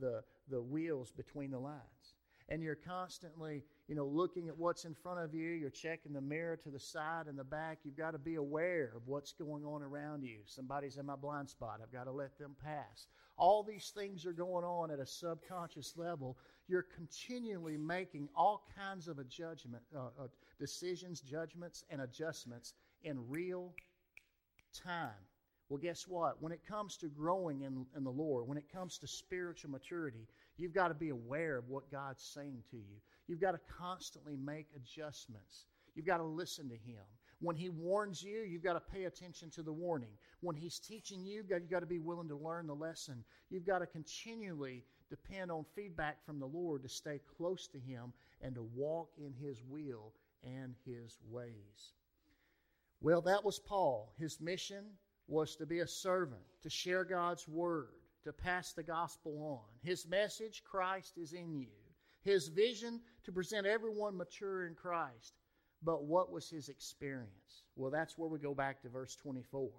the 0.00 0.24
the 0.50 0.60
wheels 0.60 1.12
between 1.12 1.52
the 1.52 1.58
lines 1.60 2.16
and 2.48 2.62
you're 2.62 2.74
constantly, 2.76 3.62
you 3.88 3.94
know, 3.94 4.06
looking 4.06 4.48
at 4.48 4.58
what's 4.58 4.84
in 4.84 4.94
front 4.94 5.20
of 5.20 5.34
you. 5.34 5.50
You're 5.50 5.70
checking 5.70 6.12
the 6.12 6.20
mirror 6.20 6.56
to 6.56 6.70
the 6.70 6.78
side 6.78 7.26
and 7.26 7.38
the 7.38 7.44
back. 7.44 7.78
You've 7.84 7.96
got 7.96 8.10
to 8.10 8.18
be 8.18 8.34
aware 8.34 8.92
of 8.94 9.02
what's 9.06 9.32
going 9.32 9.64
on 9.64 9.82
around 9.82 10.22
you. 10.22 10.38
Somebody's 10.46 10.98
in 10.98 11.06
my 11.06 11.16
blind 11.16 11.48
spot. 11.48 11.80
I've 11.82 11.92
got 11.92 12.04
to 12.04 12.12
let 12.12 12.38
them 12.38 12.54
pass. 12.62 13.06
All 13.36 13.62
these 13.62 13.92
things 13.96 14.26
are 14.26 14.32
going 14.32 14.64
on 14.64 14.90
at 14.90 15.00
a 15.00 15.06
subconscious 15.06 15.94
level. 15.96 16.36
You're 16.68 16.86
continually 16.94 17.76
making 17.76 18.28
all 18.36 18.66
kinds 18.76 19.08
of 19.08 19.18
a 19.18 19.24
judgment, 19.24 19.82
uh, 19.96 20.10
uh, 20.20 20.26
decisions, 20.58 21.20
judgments, 21.20 21.84
and 21.90 22.02
adjustments 22.02 22.74
in 23.02 23.28
real 23.28 23.72
time. 24.84 25.10
Well, 25.68 25.78
guess 25.78 26.06
what? 26.06 26.42
When 26.42 26.52
it 26.52 26.60
comes 26.68 26.98
to 26.98 27.08
growing 27.08 27.62
in, 27.62 27.86
in 27.96 28.04
the 28.04 28.10
Lord, 28.10 28.46
when 28.46 28.58
it 28.58 28.70
comes 28.70 28.98
to 28.98 29.06
spiritual 29.06 29.70
maturity, 29.70 30.28
You've 30.56 30.74
got 30.74 30.88
to 30.88 30.94
be 30.94 31.08
aware 31.08 31.56
of 31.56 31.68
what 31.68 31.90
God's 31.90 32.22
saying 32.22 32.62
to 32.70 32.76
you. 32.76 33.00
You've 33.26 33.40
got 33.40 33.52
to 33.52 33.60
constantly 33.78 34.36
make 34.36 34.66
adjustments. 34.76 35.66
You've 35.94 36.06
got 36.06 36.18
to 36.18 36.24
listen 36.24 36.68
to 36.68 36.76
Him. 36.76 37.02
When 37.40 37.56
He 37.56 37.68
warns 37.68 38.22
you, 38.22 38.40
you've 38.40 38.62
got 38.62 38.74
to 38.74 38.80
pay 38.80 39.04
attention 39.04 39.50
to 39.50 39.62
the 39.62 39.72
warning. 39.72 40.16
When 40.40 40.56
He's 40.56 40.78
teaching 40.78 41.24
you, 41.24 41.44
you've 41.48 41.70
got 41.70 41.80
to 41.80 41.86
be 41.86 41.98
willing 41.98 42.28
to 42.28 42.36
learn 42.36 42.66
the 42.66 42.74
lesson. 42.74 43.24
You've 43.50 43.66
got 43.66 43.80
to 43.80 43.86
continually 43.86 44.84
depend 45.10 45.50
on 45.50 45.64
feedback 45.74 46.24
from 46.24 46.38
the 46.38 46.46
Lord 46.46 46.82
to 46.82 46.88
stay 46.88 47.20
close 47.36 47.66
to 47.68 47.78
Him 47.78 48.12
and 48.40 48.54
to 48.54 48.62
walk 48.74 49.10
in 49.18 49.32
His 49.32 49.62
will 49.68 50.12
and 50.44 50.74
His 50.84 51.18
ways. 51.28 51.92
Well, 53.00 53.20
that 53.22 53.44
was 53.44 53.58
Paul. 53.58 54.14
His 54.18 54.40
mission 54.40 54.84
was 55.26 55.56
to 55.56 55.66
be 55.66 55.80
a 55.80 55.86
servant, 55.86 56.42
to 56.62 56.70
share 56.70 57.04
God's 57.04 57.48
word 57.48 57.88
to 58.24 58.32
pass 58.32 58.72
the 58.72 58.82
gospel 58.82 59.60
on. 59.62 59.88
His 59.88 60.06
message, 60.06 60.62
Christ 60.64 61.18
is 61.18 61.32
in 61.32 61.54
you. 61.54 61.68
His 62.22 62.48
vision, 62.48 63.00
to 63.24 63.32
present 63.32 63.66
everyone 63.66 64.16
mature 64.16 64.66
in 64.66 64.74
Christ. 64.74 65.34
But 65.82 66.04
what 66.04 66.32
was 66.32 66.48
his 66.48 66.68
experience? 66.68 67.64
Well, 67.76 67.90
that's 67.90 68.16
where 68.16 68.28
we 68.28 68.38
go 68.38 68.54
back 68.54 68.80
to 68.82 68.88
verse 68.88 69.14
24. 69.16 69.70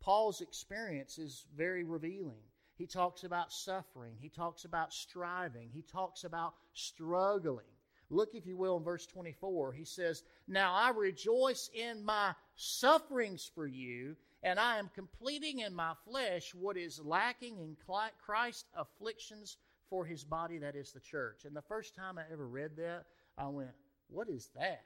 Paul's 0.00 0.40
experience 0.40 1.18
is 1.18 1.46
very 1.56 1.84
revealing. 1.84 2.42
He 2.76 2.86
talks 2.86 3.24
about 3.24 3.52
suffering, 3.52 4.16
he 4.18 4.30
talks 4.30 4.64
about 4.64 4.92
striving, 4.92 5.68
he 5.70 5.82
talks 5.82 6.24
about 6.24 6.54
struggling. 6.72 7.66
Look, 8.08 8.34
if 8.34 8.46
you 8.46 8.56
will, 8.56 8.78
in 8.78 8.82
verse 8.82 9.06
24. 9.06 9.72
He 9.72 9.84
says, 9.84 10.24
Now 10.48 10.74
I 10.74 10.90
rejoice 10.90 11.70
in 11.72 12.04
my 12.04 12.34
sufferings 12.56 13.48
for 13.54 13.66
you 13.66 14.16
and 14.42 14.58
I 14.58 14.78
am 14.78 14.90
completing 14.94 15.60
in 15.60 15.74
my 15.74 15.92
flesh 16.04 16.54
what 16.54 16.76
is 16.76 17.00
lacking 17.04 17.58
in 17.58 17.76
Christ's 18.24 18.68
afflictions 18.74 19.58
for 19.88 20.04
his 20.04 20.24
body, 20.24 20.58
that 20.58 20.76
is 20.76 20.92
the 20.92 21.00
church. 21.00 21.44
And 21.44 21.54
the 21.54 21.62
first 21.62 21.94
time 21.94 22.16
I 22.16 22.22
ever 22.32 22.46
read 22.46 22.76
that, 22.76 23.04
I 23.36 23.48
went, 23.48 23.70
What 24.08 24.28
is 24.28 24.50
that? 24.54 24.84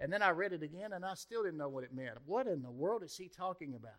And 0.00 0.10
then 0.10 0.22
I 0.22 0.30
read 0.30 0.52
it 0.52 0.62
again, 0.62 0.94
and 0.94 1.04
I 1.04 1.14
still 1.14 1.42
didn't 1.42 1.58
know 1.58 1.68
what 1.68 1.84
it 1.84 1.94
meant. 1.94 2.16
What 2.24 2.46
in 2.46 2.62
the 2.62 2.70
world 2.70 3.02
is 3.02 3.16
he 3.16 3.28
talking 3.28 3.74
about? 3.74 3.92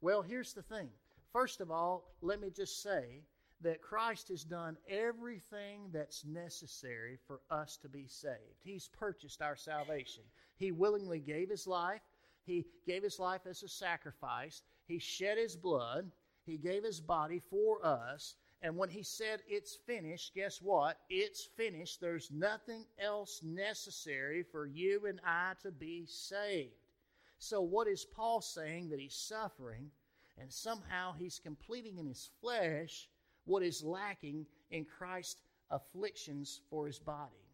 Well, 0.00 0.22
here's 0.22 0.54
the 0.54 0.62
thing. 0.62 0.88
First 1.30 1.60
of 1.60 1.70
all, 1.70 2.14
let 2.22 2.40
me 2.40 2.50
just 2.50 2.82
say 2.82 3.22
that 3.60 3.82
Christ 3.82 4.28
has 4.28 4.44
done 4.44 4.76
everything 4.88 5.90
that's 5.92 6.24
necessary 6.24 7.18
for 7.26 7.40
us 7.50 7.76
to 7.82 7.88
be 7.88 8.06
saved. 8.08 8.60
He's 8.64 8.88
purchased 8.88 9.40
our 9.40 9.56
salvation. 9.56 10.24
He 10.56 10.72
willingly 10.72 11.20
gave 11.20 11.50
his 11.50 11.66
life. 11.66 12.00
He 12.44 12.66
gave 12.86 13.02
his 13.02 13.18
life 13.18 13.42
as 13.46 13.62
a 13.62 13.68
sacrifice. 13.68 14.62
He 14.86 14.98
shed 14.98 15.38
his 15.38 15.56
blood. 15.56 16.10
He 16.44 16.56
gave 16.56 16.82
his 16.82 17.00
body 17.00 17.40
for 17.50 17.84
us. 17.84 18.34
And 18.62 18.76
when 18.76 18.88
he 18.88 19.02
said 19.02 19.40
it's 19.48 19.74
finished, 19.74 20.34
guess 20.34 20.62
what? 20.62 20.98
It's 21.10 21.44
finished. 21.44 22.00
There's 22.00 22.30
nothing 22.30 22.84
else 22.98 23.40
necessary 23.42 24.44
for 24.44 24.66
you 24.66 25.06
and 25.06 25.20
I 25.26 25.54
to 25.62 25.72
be 25.72 26.06
saved. 26.06 26.70
So, 27.38 27.60
what 27.60 27.88
is 27.88 28.04
Paul 28.04 28.40
saying? 28.40 28.90
That 28.90 29.00
he's 29.00 29.16
suffering, 29.16 29.90
and 30.38 30.52
somehow 30.52 31.12
he's 31.18 31.40
completing 31.40 31.98
in 31.98 32.06
his 32.06 32.30
flesh 32.40 33.08
what 33.46 33.64
is 33.64 33.82
lacking 33.82 34.46
in 34.70 34.84
Christ's 34.84 35.42
afflictions 35.68 36.60
for 36.70 36.86
his 36.86 37.00
body. 37.00 37.48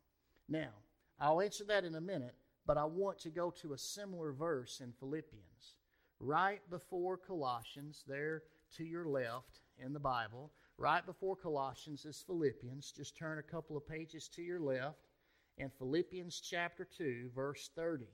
Now, 0.46 0.72
I'll 1.18 1.40
answer 1.40 1.64
that 1.64 1.84
in 1.84 1.94
a 1.94 2.00
minute, 2.02 2.34
but 2.68 2.76
I 2.76 2.84
want 2.84 3.18
to 3.20 3.30
go 3.30 3.50
to 3.62 3.72
a 3.72 3.78
similar 3.78 4.30
verse 4.30 4.80
in 4.80 4.92
Philippians. 4.92 5.76
Right 6.20 6.60
before 6.68 7.16
Colossians, 7.16 8.04
there 8.06 8.42
to 8.76 8.84
your 8.84 9.06
left 9.06 9.60
in 9.82 9.94
the 9.94 9.98
Bible, 9.98 10.52
right 10.76 11.04
before 11.04 11.34
Colossians 11.34 12.04
is 12.04 12.22
Philippians. 12.26 12.92
Just 12.92 13.16
turn 13.16 13.38
a 13.38 13.42
couple 13.42 13.74
of 13.78 13.88
pages 13.88 14.28
to 14.34 14.42
your 14.42 14.60
left, 14.60 15.08
in 15.56 15.70
Philippians 15.78 16.40
chapter 16.40 16.84
2, 16.84 17.30
verse 17.34 17.70
30. 17.74 18.04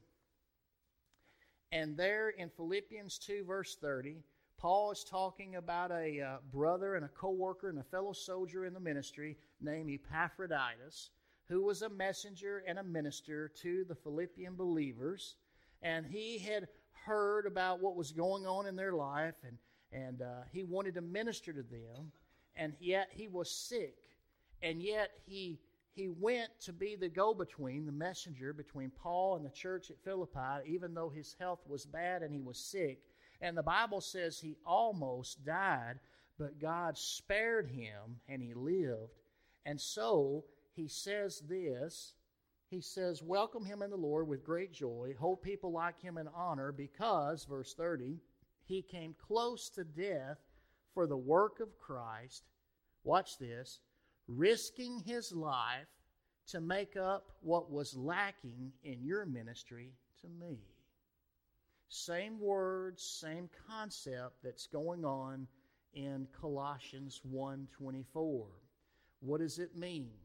And 1.73 1.97
there 1.97 2.29
in 2.29 2.49
Philippians 2.49 3.19
2, 3.19 3.45
verse 3.45 3.77
30, 3.81 4.23
Paul 4.57 4.93
is 4.93 5.03
talking 5.03 5.57
about 5.57 5.90
a 5.90 6.21
uh, 6.21 6.37
brother 6.53 6.95
and 6.95 7.05
a 7.05 7.09
co 7.09 7.31
worker 7.31 7.71
and 7.71 7.81
a 7.81 7.83
fellow 7.83 8.12
soldier 8.12 8.67
in 8.67 8.73
the 8.73 8.79
ministry 8.79 9.37
named 9.61 9.90
Epaphroditus 9.90 11.11
who 11.48 11.62
was 11.62 11.83
a 11.83 11.88
messenger 11.88 12.62
and 12.66 12.78
a 12.78 12.83
minister 12.83 13.50
to 13.62 13.85
the 13.85 13.94
Philippian 13.94 14.54
believers. 14.54 15.37
And 15.83 16.07
he 16.07 16.38
had 16.38 16.68
heard 17.04 17.46
about 17.46 17.80
what 17.80 17.96
was 17.96 18.12
going 18.12 18.46
on 18.46 18.66
in 18.66 18.76
their 18.76 18.92
life, 18.92 19.35
and, 19.46 19.59
and 19.92 20.22
uh, 20.22 20.42
he 20.52 20.64
wanted 20.64 20.94
to 20.94 21.02
minister 21.02 21.52
to 21.52 21.62
them. 21.62 22.12
And 22.57 22.74
yet 22.80 23.09
he 23.11 23.28
was 23.28 23.50
sick. 23.50 23.96
And 24.62 24.83
yet 24.83 25.11
he, 25.26 25.61
he 25.92 26.09
went 26.09 26.48
to 26.62 26.72
be 26.72 26.96
the 26.96 27.09
go 27.09 27.35
between, 27.35 27.85
the 27.85 27.92
messenger 27.92 28.52
between 28.52 28.90
Paul 28.90 29.37
and 29.37 29.44
the 29.44 29.50
church 29.50 29.90
at 29.90 30.02
Philippi, 30.02 30.62
even 30.66 30.94
though 30.94 31.11
his 31.11 31.37
health 31.38 31.61
was 31.66 31.85
bad 31.85 32.22
and 32.22 32.33
he 32.33 32.40
was 32.40 32.59
sick. 32.59 33.00
And 33.40 33.57
the 33.57 33.62
Bible 33.62 34.00
says 34.00 34.38
he 34.38 34.57
almost 34.64 35.44
died, 35.44 35.98
but 36.38 36.59
God 36.59 36.96
spared 36.96 37.68
him 37.68 38.20
and 38.28 38.40
he 38.40 38.54
lived. 38.54 39.20
And 39.66 39.80
so 39.80 40.44
he 40.75 40.89
says 40.89 41.41
this. 41.49 42.15
He 42.69 42.81
says, 42.81 43.23
Welcome 43.23 43.65
him 43.65 43.83
in 43.83 43.91
the 43.91 43.97
Lord 43.97 44.27
with 44.27 44.45
great 44.45 44.73
joy. 44.73 45.15
Hold 45.19 45.43
people 45.43 45.73
like 45.73 46.01
him 46.01 46.19
in 46.19 46.29
honor 46.35 46.73
because, 46.73 47.45
verse 47.45 47.75
30, 47.75 48.19
he 48.65 48.83
came 48.83 49.15
close 49.27 49.69
to 49.71 49.85
death 49.85 50.39
for 50.93 51.07
the 51.07 51.17
work 51.17 51.61
of 51.61 51.79
Christ. 51.79 52.45
Watch 53.05 53.39
this 53.39 53.81
risking 54.27 55.01
his 55.01 55.33
life 55.33 55.87
to 56.47 56.61
make 56.61 56.97
up 56.97 57.37
what 57.41 57.71
was 57.71 57.97
lacking 57.97 58.73
in 58.83 59.03
your 59.03 59.27
ministry 59.27 59.93
to 60.21 60.29
me. 60.29 60.59
Same 61.89 62.41
words, 62.41 63.03
same 63.03 63.49
concept 63.69 64.43
that's 64.43 64.67
going 64.67 65.05
on 65.05 65.47
in 65.93 66.27
Colossians 66.33 67.21
1:24. 67.25 68.49
What 69.21 69.39
does 69.39 69.59
it 69.59 69.77
mean? 69.77 70.24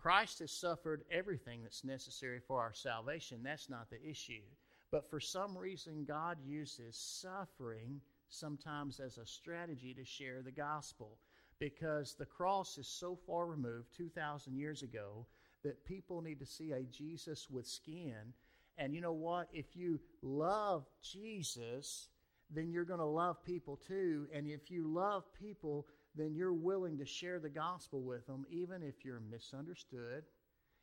Christ 0.00 0.38
has 0.38 0.50
suffered 0.50 1.04
everything 1.10 1.62
that's 1.62 1.84
necessary 1.84 2.40
for 2.40 2.58
our 2.60 2.72
salvation. 2.72 3.42
That's 3.42 3.68
not 3.68 3.90
the 3.90 4.02
issue. 4.02 4.42
But 4.90 5.08
for 5.08 5.20
some 5.20 5.56
reason, 5.56 6.04
God 6.04 6.38
uses 6.44 6.96
suffering 6.96 8.00
sometimes 8.28 8.98
as 8.98 9.18
a 9.18 9.26
strategy 9.26 9.94
to 9.94 10.04
share 10.04 10.42
the 10.42 10.50
gospel 10.50 11.18
because 11.58 12.14
the 12.14 12.24
cross 12.24 12.78
is 12.78 12.88
so 12.88 13.14
far 13.26 13.46
removed 13.46 13.94
2,000 13.96 14.56
years 14.56 14.82
ago 14.82 15.26
that 15.62 15.84
people 15.84 16.22
need 16.22 16.40
to 16.40 16.46
see 16.46 16.72
a 16.72 16.82
Jesus 16.84 17.50
with 17.50 17.66
skin. 17.66 18.32
And 18.78 18.94
you 18.94 19.02
know 19.02 19.12
what? 19.12 19.48
If 19.52 19.76
you 19.76 20.00
love 20.22 20.86
Jesus, 21.02 22.08
then 22.50 22.72
you're 22.72 22.84
going 22.84 23.00
to 23.00 23.04
love 23.04 23.44
people 23.44 23.76
too. 23.86 24.26
And 24.32 24.46
if 24.46 24.70
you 24.70 24.88
love 24.88 25.24
people, 25.38 25.86
then 26.14 26.34
you're 26.34 26.52
willing 26.52 26.98
to 26.98 27.06
share 27.06 27.38
the 27.38 27.48
gospel 27.48 28.02
with 28.02 28.26
them, 28.26 28.44
even 28.50 28.82
if 28.82 29.04
you're 29.04 29.22
misunderstood, 29.30 30.24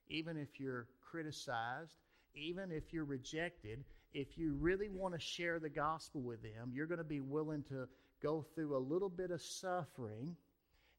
even 0.10 0.38
if 0.38 0.60
you're 0.60 0.88
criticized, 1.02 1.98
even 2.34 2.72
if 2.72 2.94
you're 2.94 3.06
rejected. 3.06 3.84
If 4.14 4.38
you 4.38 4.54
really 4.54 4.90
want 4.90 5.14
to 5.14 5.20
share 5.20 5.60
the 5.60 5.70
gospel 5.70 6.22
with 6.22 6.42
them, 6.42 6.72
you're 6.74 6.88
going 6.88 6.98
to 6.98 7.04
be 7.04 7.20
willing 7.20 7.64
to 7.70 7.88
go 8.22 8.46
through 8.56 8.76
a 8.76 8.80
little 8.80 9.10
bit 9.10 9.32
of 9.32 9.42
suffering 9.42 10.36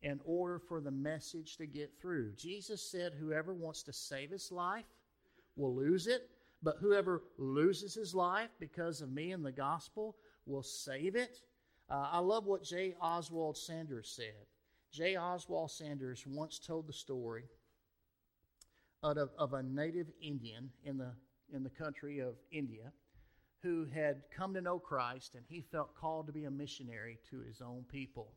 in 0.03 0.21
order 0.25 0.59
for 0.59 0.81
the 0.81 0.91
message 0.91 1.57
to 1.57 1.67
get 1.67 1.91
through. 2.01 2.33
Jesus 2.37 2.83
said, 2.83 3.13
Whoever 3.19 3.55
wants 3.55 3.83
to 3.85 3.93
save 3.93 4.31
his 4.31 4.53
life 4.53 4.85
will 5.57 5.75
lose 5.75 6.07
it, 6.07 6.29
but 6.63 6.77
whoever 6.81 7.23
loses 7.39 7.95
his 7.95 8.15
life 8.15 8.51
because 8.61 9.01
of 9.01 9.11
me 9.11 9.33
and 9.33 9.45
the 9.45 9.53
gospel 9.53 10.17
will 10.47 10.63
save 10.63 11.17
it. 11.17 11.41
Uh, 11.91 12.09
I 12.13 12.19
love 12.19 12.47
what 12.47 12.63
J. 12.63 12.95
Oswald 13.01 13.57
Sanders 13.57 14.13
said. 14.15 14.47
J. 14.93 15.17
Oswald 15.17 15.71
Sanders 15.71 16.25
once 16.27 16.59
told 16.59 16.87
the 16.87 16.93
story 16.93 17.45
of, 19.03 19.17
of 19.39 19.53
a 19.55 19.63
native 19.63 20.09
Indian 20.21 20.71
in 20.85 20.99
the, 20.99 21.13
in 21.53 21.63
the 21.63 21.71
country 21.71 22.19
of 22.19 22.35
India 22.51 22.93
who 23.63 23.87
had 23.87 24.23
come 24.35 24.55
to 24.55 24.61
know 24.61 24.79
Christ 24.79 25.35
and 25.35 25.45
he 25.49 25.61
felt 25.61 25.95
called 25.95 26.27
to 26.27 26.33
be 26.33 26.45
a 26.45 26.51
missionary 26.51 27.19
to 27.31 27.41
his 27.41 27.61
own 27.61 27.85
people. 27.91 28.33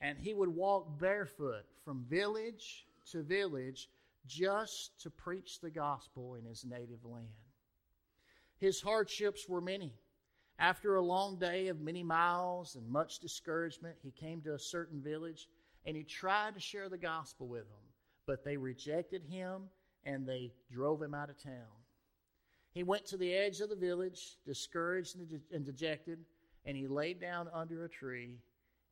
And 0.00 0.16
he 0.18 0.34
would 0.34 0.48
walk 0.48 0.98
barefoot 0.98 1.64
from 1.84 2.04
village 2.08 2.86
to 3.10 3.22
village 3.22 3.88
just 4.26 5.00
to 5.02 5.10
preach 5.10 5.60
the 5.60 5.70
gospel 5.70 6.34
in 6.34 6.44
his 6.44 6.64
native 6.64 7.04
land. 7.04 7.26
His 8.58 8.80
hardships 8.80 9.48
were 9.48 9.60
many. 9.60 9.94
After 10.58 10.96
a 10.96 11.02
long 11.02 11.38
day 11.38 11.68
of 11.68 11.80
many 11.80 12.02
miles 12.02 12.74
and 12.74 12.88
much 12.88 13.20
discouragement, 13.20 13.96
he 14.02 14.10
came 14.10 14.40
to 14.42 14.54
a 14.54 14.58
certain 14.58 15.00
village 15.00 15.48
and 15.86 15.96
he 15.96 16.02
tried 16.02 16.54
to 16.54 16.60
share 16.60 16.88
the 16.88 16.98
gospel 16.98 17.46
with 17.46 17.68
them, 17.68 17.84
but 18.26 18.44
they 18.44 18.56
rejected 18.56 19.22
him 19.22 19.68
and 20.04 20.26
they 20.26 20.52
drove 20.70 21.00
him 21.00 21.14
out 21.14 21.30
of 21.30 21.40
town. 21.40 21.52
He 22.72 22.82
went 22.82 23.06
to 23.06 23.16
the 23.16 23.32
edge 23.32 23.60
of 23.60 23.70
the 23.70 23.76
village, 23.76 24.36
discouraged 24.44 25.16
and 25.52 25.64
dejected, 25.64 26.18
and 26.64 26.76
he 26.76 26.88
laid 26.88 27.20
down 27.20 27.48
under 27.54 27.84
a 27.84 27.88
tree 27.88 28.40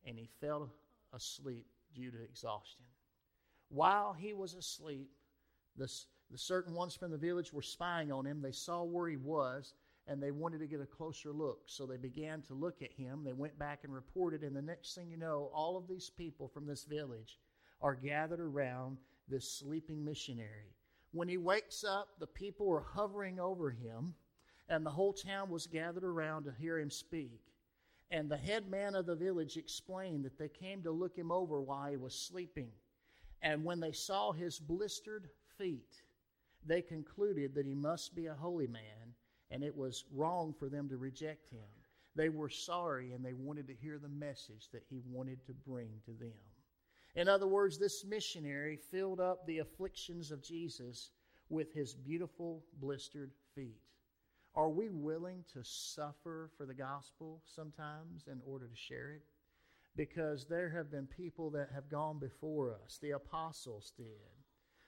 and 0.05 0.17
he 0.17 0.29
fell 0.39 0.71
asleep 1.13 1.65
due 1.93 2.11
to 2.11 2.23
exhaustion. 2.23 2.85
While 3.69 4.13
he 4.13 4.33
was 4.33 4.53
asleep, 4.53 5.09
the, 5.75 5.91
the 6.31 6.37
certain 6.37 6.73
ones 6.73 6.95
from 6.95 7.11
the 7.11 7.17
village 7.17 7.51
were 7.51 7.61
spying 7.61 8.09
on 8.11 8.25
him. 8.25 8.41
They 8.41 8.53
saw 8.53 8.83
where 8.83 9.09
he 9.09 9.17
was 9.17 9.73
and 10.07 10.23
they 10.23 10.31
wanted 10.31 10.59
to 10.59 10.67
get 10.67 10.81
a 10.81 10.85
closer 10.85 11.31
look. 11.31 11.63
So 11.65 11.85
they 11.85 11.97
began 11.97 12.41
to 12.43 12.53
look 12.53 12.81
at 12.81 12.93
him. 12.93 13.23
They 13.23 13.33
went 13.33 13.59
back 13.59 13.79
and 13.83 13.93
reported, 13.93 14.43
and 14.43 14.55
the 14.55 14.61
next 14.61 14.95
thing 14.95 15.09
you 15.09 15.17
know, 15.17 15.51
all 15.53 15.77
of 15.77 15.87
these 15.87 16.09
people 16.09 16.47
from 16.47 16.65
this 16.65 16.85
village 16.85 17.39
are 17.81 17.95
gathered 17.95 18.39
around 18.39 18.97
this 19.27 19.51
sleeping 19.51 20.03
missionary. 20.03 20.73
When 21.11 21.27
he 21.27 21.37
wakes 21.37 21.83
up, 21.83 22.19
the 22.19 22.27
people 22.27 22.71
are 22.71 22.81
hovering 22.81 23.39
over 23.39 23.69
him, 23.69 24.13
and 24.69 24.85
the 24.85 24.91
whole 24.91 25.13
town 25.13 25.49
was 25.49 25.67
gathered 25.67 26.03
around 26.03 26.45
to 26.45 26.53
hear 26.57 26.79
him 26.79 26.89
speak. 26.89 27.41
And 28.09 28.29
the 28.29 28.37
head 28.37 28.69
man 28.69 28.95
of 28.95 29.05
the 29.05 29.15
village 29.15 29.57
explained 29.57 30.23
that 30.23 30.37
they 30.37 30.49
came 30.49 30.81
to 30.83 30.91
look 30.91 31.17
him 31.17 31.31
over 31.31 31.61
while 31.61 31.89
he 31.89 31.97
was 31.97 32.15
sleeping. 32.15 32.71
And 33.41 33.65
when 33.65 33.81
they 33.81 33.91
saw 33.91 34.31
his 34.31 34.59
blistered 34.59 35.29
feet, 35.57 36.01
they 36.65 36.81
concluded 36.81 37.53
that 37.55 37.65
he 37.65 37.75
must 37.75 38.15
be 38.15 38.27
a 38.27 38.33
holy 38.33 38.67
man 38.67 39.06
and 39.51 39.63
it 39.63 39.75
was 39.75 40.05
wrong 40.13 40.53
for 40.57 40.69
them 40.69 40.89
to 40.89 40.97
reject 40.97 41.49
him. 41.49 41.67
They 42.15 42.29
were 42.29 42.49
sorry 42.49 43.13
and 43.13 43.23
they 43.23 43.33
wanted 43.33 43.67
to 43.67 43.75
hear 43.75 43.99
the 43.99 44.09
message 44.09 44.69
that 44.73 44.83
he 44.89 45.01
wanted 45.05 45.45
to 45.45 45.53
bring 45.53 45.89
to 46.05 46.11
them. 46.13 46.33
In 47.15 47.27
other 47.27 47.47
words, 47.47 47.77
this 47.77 48.05
missionary 48.05 48.75
filled 48.75 49.19
up 49.19 49.45
the 49.45 49.59
afflictions 49.59 50.31
of 50.31 50.43
Jesus 50.43 51.11
with 51.49 51.73
his 51.73 51.93
beautiful 51.93 52.63
blistered 52.79 53.31
feet. 53.55 53.81
Are 54.55 54.69
we 54.69 54.89
willing 54.89 55.43
to 55.53 55.63
suffer 55.63 56.49
for 56.57 56.65
the 56.65 56.73
gospel 56.73 57.41
sometimes 57.45 58.27
in 58.27 58.41
order 58.45 58.67
to 58.67 58.75
share 58.75 59.11
it? 59.11 59.23
Because 59.95 60.45
there 60.45 60.69
have 60.69 60.91
been 60.91 61.07
people 61.07 61.49
that 61.51 61.69
have 61.73 61.89
gone 61.89 62.19
before 62.19 62.75
us. 62.83 62.99
The 63.01 63.11
apostles 63.11 63.93
did, 63.95 64.05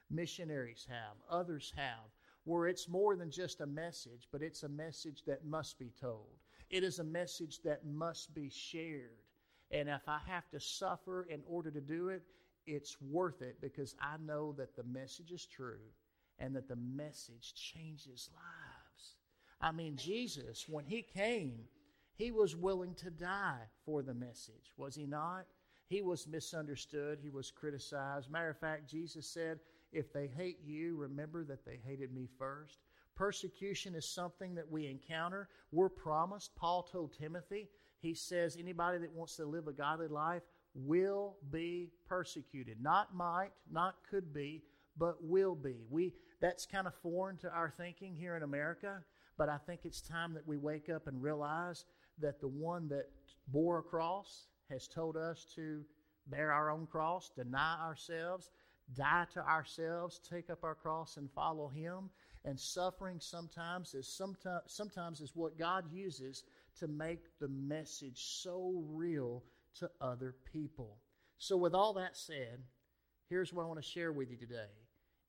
missionaries 0.09 0.87
have, 0.89 1.17
others 1.29 1.73
have, 1.75 2.09
where 2.49 2.67
it's 2.67 2.89
more 2.89 3.15
than 3.15 3.29
just 3.29 3.61
a 3.61 3.65
message, 3.67 4.27
but 4.31 4.41
it's 4.41 4.63
a 4.63 4.69
message 4.69 5.21
that 5.27 5.45
must 5.45 5.77
be 5.77 5.91
told. 6.01 6.39
It 6.71 6.83
is 6.83 6.97
a 6.97 7.03
message 7.03 7.59
that 7.63 7.85
must 7.85 8.33
be 8.33 8.49
shared. 8.49 9.21
And 9.69 9.87
if 9.87 10.01
I 10.07 10.17
have 10.25 10.49
to 10.49 10.59
suffer 10.59 11.27
in 11.29 11.43
order 11.47 11.69
to 11.69 11.79
do 11.79 12.09
it, 12.09 12.23
it's 12.65 12.97
worth 13.01 13.43
it 13.43 13.61
because 13.61 13.95
I 14.01 14.15
know 14.25 14.55
that 14.57 14.75
the 14.75 14.83
message 14.83 15.31
is 15.31 15.45
true 15.45 15.77
and 16.39 16.55
that 16.55 16.67
the 16.67 16.75
message 16.75 17.53
changes 17.53 18.31
lives. 18.33 19.15
I 19.61 19.71
mean, 19.71 19.95
Jesus, 19.95 20.65
when 20.67 20.85
he 20.85 21.03
came, 21.03 21.65
he 22.15 22.31
was 22.31 22.55
willing 22.55 22.95
to 22.95 23.11
die 23.11 23.61
for 23.85 24.01
the 24.01 24.15
message, 24.15 24.73
was 24.75 24.95
he 24.95 25.05
not? 25.05 25.45
He 25.87 26.01
was 26.01 26.27
misunderstood, 26.27 27.19
he 27.21 27.29
was 27.29 27.51
criticized. 27.51 28.31
Matter 28.31 28.49
of 28.49 28.57
fact, 28.57 28.89
Jesus 28.89 29.27
said, 29.27 29.59
if 29.91 30.13
they 30.13 30.27
hate 30.27 30.59
you, 30.65 30.95
remember 30.95 31.43
that 31.45 31.65
they 31.65 31.79
hated 31.85 32.13
me 32.13 32.27
first. 32.37 32.79
Persecution 33.15 33.95
is 33.95 34.07
something 34.07 34.55
that 34.55 34.69
we 34.69 34.87
encounter. 34.87 35.49
We're 35.71 35.89
promised. 35.89 36.55
Paul 36.55 36.83
told 36.83 37.13
Timothy, 37.13 37.69
he 37.99 38.13
says, 38.13 38.55
anybody 38.57 38.97
that 38.99 39.13
wants 39.13 39.35
to 39.35 39.45
live 39.45 39.67
a 39.67 39.73
godly 39.73 40.07
life 40.07 40.43
will 40.73 41.35
be 41.51 41.89
persecuted. 42.07 42.77
Not 42.81 43.13
might, 43.13 43.51
not 43.69 43.95
could 44.09 44.33
be, 44.33 44.63
but 44.97 45.23
will 45.23 45.55
be. 45.55 45.75
We 45.89 46.13
that's 46.41 46.65
kind 46.65 46.87
of 46.87 46.93
foreign 46.95 47.37
to 47.37 47.49
our 47.49 47.73
thinking 47.75 48.15
here 48.15 48.37
in 48.37 48.43
America, 48.43 49.03
but 49.37 49.49
I 49.49 49.57
think 49.57 49.81
it's 49.83 50.01
time 50.01 50.33
that 50.33 50.47
we 50.47 50.57
wake 50.57 50.89
up 50.89 51.07
and 51.07 51.21
realize 51.21 51.85
that 52.19 52.39
the 52.39 52.47
one 52.47 52.87
that 52.89 53.09
bore 53.47 53.79
a 53.79 53.83
cross 53.83 54.47
has 54.69 54.87
told 54.87 55.17
us 55.17 55.45
to 55.55 55.83
bear 56.27 56.51
our 56.51 56.69
own 56.69 56.85
cross, 56.85 57.31
deny 57.35 57.77
ourselves, 57.81 58.51
die 58.95 59.25
to 59.33 59.39
ourselves, 59.39 60.19
take 60.19 60.49
up 60.49 60.63
our 60.63 60.75
cross, 60.75 61.17
and 61.17 61.29
follow 61.31 61.67
Him. 61.67 62.09
And 62.45 62.59
suffering 62.59 63.19
sometimes 63.19 63.93
is 63.93 64.07
sometimes, 64.07 64.63
sometimes 64.67 65.19
is 65.19 65.35
what 65.35 65.59
God 65.59 65.85
uses 65.91 66.43
to 66.79 66.87
make 66.87 67.25
the 67.39 67.49
message 67.49 68.21
so 68.41 68.83
real 68.87 69.43
to 69.79 69.89
other 69.99 70.35
people. 70.51 70.97
So, 71.37 71.57
with 71.57 71.73
all 71.73 71.93
that 71.93 72.15
said, 72.15 72.59
here's 73.29 73.53
what 73.53 73.63
I 73.63 73.67
want 73.67 73.81
to 73.81 73.89
share 73.89 74.11
with 74.11 74.31
you 74.31 74.37
today. 74.37 74.71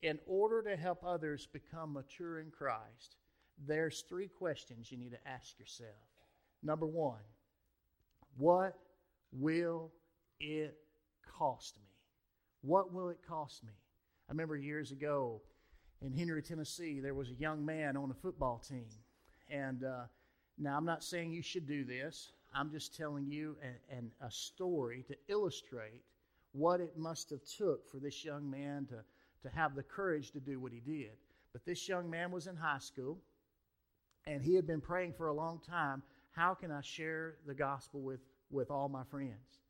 In 0.01 0.19
order 0.25 0.61
to 0.63 0.75
help 0.75 1.03
others 1.03 1.47
become 1.51 1.93
mature 1.93 2.39
in 2.39 2.49
Christ, 2.49 3.17
there's 3.67 4.01
three 4.01 4.27
questions 4.27 4.91
you 4.91 4.97
need 4.97 5.11
to 5.11 5.27
ask 5.27 5.59
yourself. 5.59 5.89
Number 6.63 6.87
one, 6.87 7.21
what 8.37 8.77
will 9.31 9.91
it 10.39 10.75
cost 11.37 11.77
me? 11.77 11.90
What 12.61 12.93
will 12.93 13.09
it 13.09 13.19
cost 13.27 13.63
me? 13.63 13.71
I 14.29 14.31
remember 14.31 14.55
years 14.55 14.91
ago 14.91 15.41
in 16.01 16.13
Henry, 16.13 16.41
Tennessee, 16.41 16.99
there 16.99 17.13
was 17.13 17.29
a 17.29 17.35
young 17.35 17.65
man 17.65 17.95
on 17.95 18.09
a 18.11 18.13
football 18.13 18.59
team. 18.59 18.87
And 19.49 19.83
uh, 19.83 20.03
now 20.57 20.77
I'm 20.77 20.85
not 20.85 21.03
saying 21.03 21.31
you 21.31 21.41
should 21.41 21.67
do 21.67 21.83
this, 21.83 22.31
I'm 22.53 22.71
just 22.71 22.95
telling 22.95 23.29
you 23.29 23.55
a, 23.63 23.95
an, 23.95 24.11
a 24.21 24.29
story 24.29 25.05
to 25.07 25.15
illustrate 25.27 26.01
what 26.51 26.81
it 26.81 26.97
must 26.97 27.29
have 27.29 27.39
took 27.57 27.89
for 27.89 27.97
this 27.97 28.25
young 28.25 28.49
man 28.49 28.87
to, 28.87 29.03
to 29.47 29.55
have 29.55 29.75
the 29.75 29.83
courage 29.83 30.31
to 30.31 30.39
do 30.39 30.59
what 30.59 30.71
he 30.71 30.79
did. 30.79 31.11
But 31.53 31.65
this 31.65 31.87
young 31.87 32.09
man 32.09 32.31
was 32.31 32.47
in 32.47 32.55
high 32.55 32.79
school, 32.79 33.19
and 34.25 34.41
he 34.41 34.55
had 34.55 34.67
been 34.67 34.81
praying 34.81 35.13
for 35.13 35.27
a 35.27 35.33
long 35.33 35.59
time 35.67 36.03
how 36.31 36.53
can 36.53 36.71
I 36.71 36.81
share 36.81 37.35
the 37.45 37.53
gospel 37.53 38.01
with, 38.01 38.21
with 38.49 38.71
all 38.71 38.87
my 38.87 39.03
friends? 39.03 39.60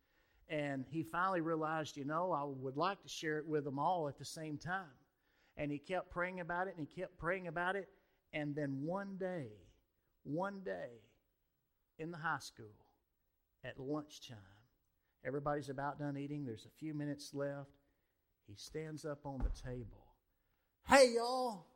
And 0.52 0.86
he 0.90 1.02
finally 1.02 1.40
realized, 1.40 1.96
you 1.96 2.04
know, 2.04 2.34
I 2.34 2.44
would 2.44 2.76
like 2.76 3.02
to 3.04 3.10
share 3.10 3.38
it 3.38 3.48
with 3.48 3.64
them 3.64 3.80
all 3.80 4.10
at 4.10 4.20
the 4.20 4.26
same 4.26 4.58
time. 4.58 4.84
And 5.56 5.72
he 5.72 5.80
kept 5.80 6.12
praying 6.12 6.42
about 6.42 6.68
it 6.68 6.76
and 6.78 6.86
he 6.86 7.02
kept 7.02 7.18
praying 7.18 7.48
about 7.48 7.78
it. 7.78 7.88
And 8.34 8.54
then 8.54 8.82
one 8.84 9.16
day, 9.18 9.48
one 10.24 10.60
day 10.66 11.00
in 11.98 12.12
the 12.12 12.18
high 12.18 12.40
school 12.40 12.76
at 13.64 13.80
lunchtime. 13.80 14.38
Everybody's 15.26 15.70
about 15.70 16.00
done 16.00 16.18
eating, 16.18 16.46
there's 16.46 16.66
a 16.66 16.80
few 16.80 16.94
minutes 16.94 17.32
left. 17.34 17.70
He 18.48 18.56
stands 18.56 19.06
up 19.06 19.26
on 19.26 19.40
the 19.40 19.70
table. 19.70 20.16
Hey, 20.88 21.14
y'all, 21.16 21.68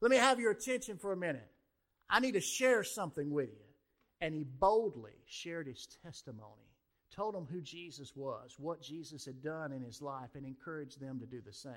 let 0.00 0.10
me 0.10 0.18
have 0.18 0.38
your 0.38 0.52
attention 0.52 0.98
for 0.98 1.12
a 1.12 1.16
minute. 1.16 1.50
I 2.08 2.20
need 2.20 2.34
to 2.34 2.40
share 2.40 2.84
something 2.84 3.30
with 3.30 3.48
you. 3.48 3.64
And 4.20 4.34
he 4.34 4.44
boldly 4.44 5.14
shared 5.26 5.66
his 5.66 5.88
testimony, 6.04 6.69
told 7.14 7.34
them 7.34 7.46
who 7.50 7.60
Jesus 7.60 8.14
was, 8.14 8.56
what 8.58 8.80
Jesus 8.80 9.24
had 9.24 9.42
done 9.42 9.72
in 9.72 9.82
his 9.82 10.00
life, 10.00 10.30
and 10.34 10.44
encouraged 10.44 11.00
them 11.00 11.18
to 11.20 11.26
do 11.26 11.40
the 11.44 11.52
same. 11.52 11.72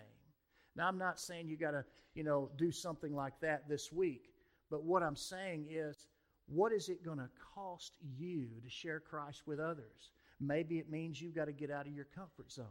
Now, 0.76 0.88
I'm 0.88 0.98
not 0.98 1.20
saying 1.20 1.48
you 1.48 1.58
got 1.58 1.72
to, 1.72 1.86
you 2.16 2.24
know, 2.24 2.50
do 2.58 2.72
something 2.72 3.16
like 3.16 3.40
that 3.42 3.68
this 3.68 3.92
week, 3.92 4.32
but 4.70 4.84
what 4.84 5.04
I'm 5.04 5.16
saying 5.16 5.68
is, 5.70 6.08
what 6.48 6.72
is 6.72 6.90
it 6.90 7.06
going 7.06 7.20
to 7.20 7.30
cost 7.56 7.96
you 8.18 8.48
to 8.64 8.70
share 8.70 9.00
Christ 9.00 9.44
with 9.46 9.60
others? 9.60 10.12
Maybe 10.40 10.78
it 10.78 10.90
means 10.90 11.22
you've 11.22 11.36
got 11.36 11.46
to 11.46 11.54
get 11.54 11.72
out 11.72 11.88
of 11.88 11.94
your 11.94 12.08
comfort 12.16 12.52
zone. 12.52 12.66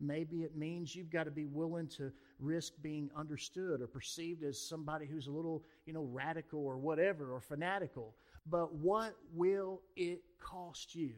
Maybe 0.00 0.44
it 0.44 0.56
means 0.56 0.96
you've 0.96 1.10
got 1.10 1.24
to 1.24 1.30
be 1.30 1.44
willing 1.44 1.86
to 1.88 2.10
risk 2.38 2.72
being 2.80 3.10
understood 3.14 3.82
or 3.82 3.86
perceived 3.86 4.42
as 4.42 4.58
somebody 4.58 5.04
who's 5.04 5.26
a 5.26 5.30
little, 5.30 5.62
you 5.84 5.92
know, 5.92 6.04
radical 6.10 6.64
or 6.64 6.78
whatever 6.78 7.34
or 7.34 7.40
fanatical. 7.40 8.14
But 8.48 8.74
what 8.74 9.14
will 9.34 9.82
it 9.96 10.22
cost 10.40 10.94
you? 10.94 11.12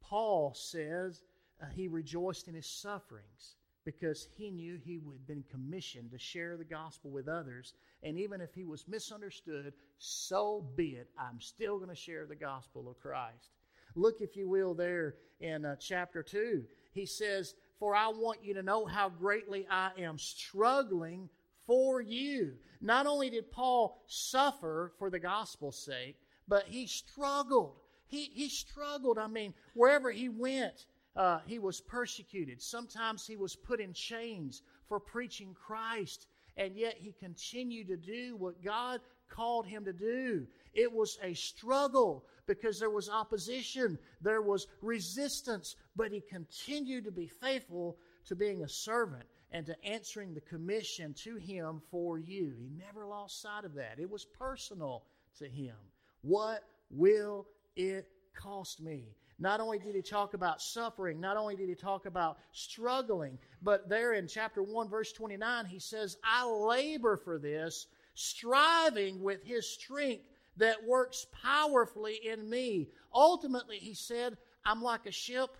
Paul 0.00 0.54
says 0.54 1.22
uh, 1.62 1.66
he 1.74 1.88
rejoiced 1.88 2.48
in 2.48 2.54
his 2.54 2.66
sufferings 2.66 3.56
because 3.84 4.28
he 4.36 4.50
knew 4.50 4.76
he 4.76 4.94
had 4.94 5.26
been 5.26 5.44
commissioned 5.50 6.10
to 6.10 6.18
share 6.18 6.56
the 6.56 6.64
gospel 6.64 7.10
with 7.10 7.26
others. 7.26 7.74
And 8.02 8.18
even 8.18 8.40
if 8.40 8.54
he 8.54 8.64
was 8.64 8.86
misunderstood, 8.86 9.72
so 9.98 10.66
be 10.76 10.90
it. 10.90 11.08
I'm 11.18 11.40
still 11.40 11.78
going 11.78 11.88
to 11.88 11.96
share 11.96 12.26
the 12.26 12.36
gospel 12.36 12.88
of 12.88 13.00
Christ. 13.00 13.50
Look, 13.94 14.20
if 14.20 14.36
you 14.36 14.48
will, 14.48 14.74
there 14.74 15.14
in 15.40 15.64
uh, 15.64 15.76
chapter 15.76 16.22
2. 16.22 16.64
He 16.92 17.06
says, 17.06 17.54
For 17.78 17.94
I 17.94 18.08
want 18.08 18.44
you 18.44 18.54
to 18.54 18.62
know 18.62 18.84
how 18.84 19.08
greatly 19.08 19.66
I 19.70 19.90
am 19.98 20.18
struggling 20.18 21.28
for 21.66 22.00
you. 22.00 22.54
Not 22.80 23.06
only 23.06 23.30
did 23.30 23.50
Paul 23.50 24.02
suffer 24.06 24.92
for 24.98 25.10
the 25.10 25.18
gospel's 25.18 25.78
sake, 25.78 26.16
but 26.46 26.64
he 26.66 26.86
struggled. 26.86 27.76
He, 28.08 28.30
he 28.34 28.48
struggled. 28.48 29.18
I 29.18 29.26
mean, 29.26 29.54
wherever 29.74 30.10
he 30.10 30.28
went, 30.28 30.86
uh, 31.16 31.40
he 31.46 31.58
was 31.58 31.80
persecuted. 31.80 32.60
Sometimes 32.60 33.26
he 33.26 33.36
was 33.36 33.54
put 33.54 33.80
in 33.80 33.92
chains 33.92 34.62
for 34.88 34.98
preaching 34.98 35.54
Christ, 35.54 36.26
and 36.56 36.74
yet 36.74 36.96
he 36.96 37.12
continued 37.12 37.88
to 37.88 37.96
do 37.96 38.36
what 38.36 38.62
God 38.62 39.00
called 39.28 39.66
him 39.66 39.84
to 39.84 39.92
do. 39.92 40.46
It 40.74 40.92
was 40.92 41.18
a 41.22 41.34
struggle 41.34 42.24
because 42.46 42.80
there 42.80 42.90
was 42.90 43.10
opposition, 43.10 43.98
there 44.22 44.42
was 44.42 44.66
resistance, 44.80 45.76
but 45.96 46.10
he 46.10 46.20
continued 46.20 47.04
to 47.04 47.10
be 47.10 47.26
faithful 47.26 47.98
to 48.26 48.34
being 48.34 48.62
a 48.62 48.68
servant 48.68 49.24
and 49.50 49.66
to 49.66 49.84
answering 49.84 50.34
the 50.34 50.40
commission 50.40 51.14
to 51.14 51.36
him 51.36 51.80
for 51.90 52.18
you. 52.18 52.54
He 52.58 52.70
never 52.70 53.06
lost 53.06 53.42
sight 53.42 53.64
of 53.64 53.74
that. 53.74 53.98
It 53.98 54.10
was 54.10 54.24
personal 54.24 55.04
to 55.38 55.48
him. 55.48 55.76
What 56.22 56.62
will 56.90 57.46
it 57.78 58.08
cost 58.34 58.82
me? 58.82 59.14
Not 59.38 59.60
only 59.60 59.78
did 59.78 59.94
he 59.94 60.02
talk 60.02 60.34
about 60.34 60.60
suffering, 60.60 61.20
not 61.20 61.36
only 61.36 61.54
did 61.54 61.68
he 61.68 61.76
talk 61.76 62.06
about 62.06 62.38
struggling, 62.52 63.38
but 63.62 63.88
there 63.88 64.14
in 64.14 64.26
chapter 64.26 64.62
1, 64.62 64.88
verse 64.88 65.12
29, 65.12 65.64
he 65.64 65.78
says, 65.78 66.16
I 66.24 66.44
labor 66.44 67.16
for 67.16 67.38
this, 67.38 67.86
striving 68.14 69.22
with 69.22 69.44
his 69.44 69.68
strength 69.68 70.24
that 70.56 70.84
works 70.84 71.26
powerfully 71.40 72.18
in 72.26 72.50
me. 72.50 72.88
Ultimately, 73.14 73.78
he 73.78 73.94
said, 73.94 74.36
I'm 74.64 74.82
like 74.82 75.06
a 75.06 75.12
ship 75.12 75.56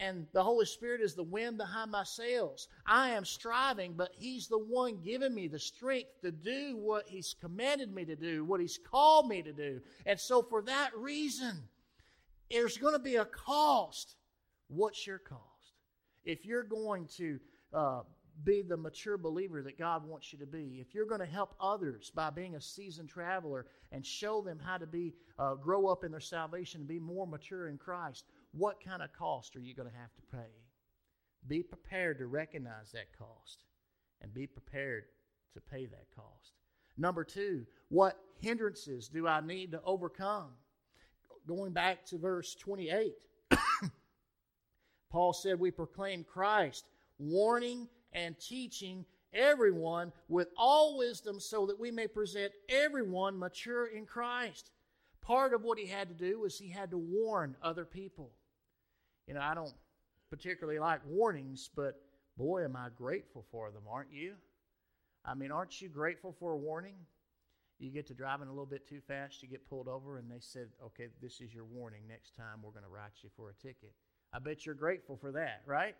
and 0.00 0.26
the 0.32 0.42
Holy 0.42 0.66
Spirit 0.66 1.00
is 1.00 1.14
the 1.14 1.24
wind 1.24 1.58
behind 1.58 1.90
my 1.90 2.04
sails. 2.04 2.68
I 2.86 3.10
am 3.10 3.24
striving, 3.24 3.94
but 3.94 4.10
He's 4.16 4.46
the 4.46 4.58
one 4.58 5.00
giving 5.02 5.34
me 5.34 5.48
the 5.48 5.58
strength 5.58 6.20
to 6.22 6.30
do 6.30 6.76
what 6.76 7.08
He's 7.08 7.34
commanded 7.40 7.92
me 7.92 8.04
to 8.04 8.16
do, 8.16 8.44
what 8.44 8.60
He's 8.60 8.78
called 8.78 9.28
me 9.28 9.42
to 9.42 9.52
do. 9.52 9.80
And 10.06 10.18
so, 10.18 10.42
for 10.42 10.62
that 10.62 10.96
reason, 10.96 11.64
there's 12.50 12.78
going 12.78 12.94
to 12.94 13.00
be 13.00 13.16
a 13.16 13.24
cost. 13.24 14.16
What's 14.68 15.06
your 15.06 15.18
cost? 15.18 15.42
If 16.24 16.46
you're 16.46 16.62
going 16.62 17.06
to 17.16 17.40
uh, 17.72 18.00
be 18.44 18.62
the 18.62 18.76
mature 18.76 19.18
believer 19.18 19.62
that 19.62 19.78
God 19.78 20.06
wants 20.06 20.32
you 20.32 20.38
to 20.38 20.46
be, 20.46 20.78
if 20.80 20.94
you're 20.94 21.06
going 21.06 21.20
to 21.20 21.26
help 21.26 21.54
others 21.60 22.12
by 22.14 22.30
being 22.30 22.54
a 22.54 22.60
seasoned 22.60 23.08
traveler 23.08 23.66
and 23.90 24.04
show 24.04 24.42
them 24.42 24.60
how 24.64 24.76
to 24.76 24.86
be 24.86 25.14
uh, 25.38 25.54
grow 25.54 25.86
up 25.86 26.04
in 26.04 26.10
their 26.10 26.20
salvation 26.20 26.82
and 26.82 26.88
be 26.88 27.00
more 27.00 27.26
mature 27.26 27.68
in 27.68 27.78
Christ, 27.78 28.24
what 28.58 28.84
kind 28.84 29.02
of 29.02 29.12
cost 29.12 29.56
are 29.56 29.60
you 29.60 29.74
going 29.74 29.88
to 29.88 29.96
have 29.96 30.14
to 30.14 30.36
pay? 30.36 30.50
Be 31.46 31.62
prepared 31.62 32.18
to 32.18 32.26
recognize 32.26 32.92
that 32.92 33.16
cost 33.16 33.64
and 34.20 34.34
be 34.34 34.46
prepared 34.46 35.04
to 35.54 35.60
pay 35.60 35.86
that 35.86 36.06
cost. 36.14 36.52
Number 36.96 37.24
two, 37.24 37.64
what 37.88 38.18
hindrances 38.38 39.08
do 39.08 39.26
I 39.26 39.40
need 39.40 39.72
to 39.72 39.82
overcome? 39.84 40.50
Going 41.46 41.72
back 41.72 42.04
to 42.06 42.18
verse 42.18 42.54
28, 42.56 43.14
Paul 45.10 45.32
said, 45.32 45.58
We 45.58 45.70
proclaim 45.70 46.24
Christ, 46.24 46.84
warning 47.18 47.88
and 48.12 48.38
teaching 48.38 49.04
everyone 49.32 50.12
with 50.28 50.48
all 50.56 50.98
wisdom 50.98 51.40
so 51.40 51.66
that 51.66 51.78
we 51.78 51.90
may 51.90 52.08
present 52.08 52.52
everyone 52.68 53.38
mature 53.38 53.86
in 53.86 54.04
Christ. 54.04 54.70
Part 55.20 55.54
of 55.54 55.62
what 55.62 55.78
he 55.78 55.86
had 55.86 56.08
to 56.08 56.14
do 56.14 56.40
was 56.40 56.58
he 56.58 56.70
had 56.70 56.90
to 56.90 56.98
warn 56.98 57.56
other 57.62 57.84
people. 57.84 58.32
You 59.28 59.34
know, 59.34 59.40
I 59.40 59.54
don't 59.54 59.74
particularly 60.30 60.78
like 60.78 61.00
warnings, 61.06 61.68
but 61.76 62.00
boy, 62.38 62.64
am 62.64 62.76
I 62.76 62.88
grateful 62.96 63.44
for 63.50 63.70
them, 63.70 63.82
aren't 63.88 64.12
you? 64.12 64.34
I 65.24 65.34
mean, 65.34 65.52
aren't 65.52 65.82
you 65.82 65.90
grateful 65.90 66.34
for 66.40 66.52
a 66.52 66.56
warning? 66.56 66.94
You 67.78 67.90
get 67.90 68.06
to 68.08 68.14
driving 68.14 68.48
a 68.48 68.50
little 68.50 68.66
bit 68.66 68.88
too 68.88 69.00
fast, 69.06 69.42
you 69.42 69.48
get 69.48 69.68
pulled 69.68 69.86
over, 69.86 70.16
and 70.16 70.30
they 70.30 70.40
said, 70.40 70.68
okay, 70.82 71.08
this 71.20 71.42
is 71.42 71.54
your 71.54 71.66
warning. 71.66 72.00
Next 72.08 72.34
time 72.34 72.62
we're 72.62 72.72
going 72.72 72.84
to 72.84 72.90
write 72.90 73.12
you 73.22 73.28
for 73.36 73.50
a 73.50 73.54
ticket. 73.54 73.92
I 74.32 74.38
bet 74.38 74.64
you're 74.64 74.74
grateful 74.74 75.16
for 75.16 75.30
that, 75.32 75.62
right? 75.66 75.94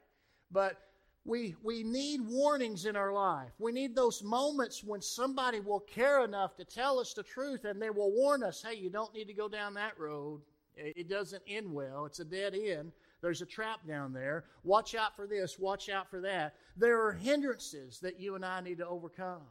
But 0.51 0.79
we, 1.25 1.55
we 1.63 1.83
need 1.83 2.23
warnings 2.23 2.87
in 2.87 2.97
our 2.97 3.13
life. 3.13 3.53
We 3.59 3.73
need 3.73 3.95
those 3.95 4.23
moments 4.23 4.83
when 4.83 5.03
somebody 5.03 5.61
will 5.61 5.81
care 5.81 6.25
enough 6.25 6.57
to 6.57 6.65
tell 6.65 6.99
us 6.99 7.13
the 7.13 7.23
truth 7.23 7.67
and 7.67 7.81
they 7.81 7.91
will 7.91 8.11
warn 8.11 8.43
us 8.43 8.65
hey, 8.67 8.77
you 8.77 8.89
don't 8.89 9.13
need 9.13 9.27
to 9.27 9.35
go 9.35 9.49
down 9.49 9.75
that 9.75 9.99
road. 9.99 10.41
It 10.75 11.09
doesn't 11.09 11.43
end 11.47 11.73
well, 11.73 12.07
it's 12.07 12.21
a 12.21 12.25
dead 12.25 12.55
end. 12.55 12.93
There's 13.21 13.43
a 13.43 13.47
trap 13.47 13.81
down 13.87 14.13
there. 14.13 14.45
Watch 14.63 14.95
out 14.95 15.17
for 15.17 15.27
this, 15.27 15.59
watch 15.59 15.89
out 15.89 16.09
for 16.11 16.21
that. 16.21 16.55
There 16.77 17.05
are 17.05 17.13
hindrances 17.13 17.99
that 18.01 18.21
you 18.21 18.35
and 18.35 18.45
I 18.45 18.61
need 18.61 18.79
to 18.79 18.87
overcome. 18.87 19.43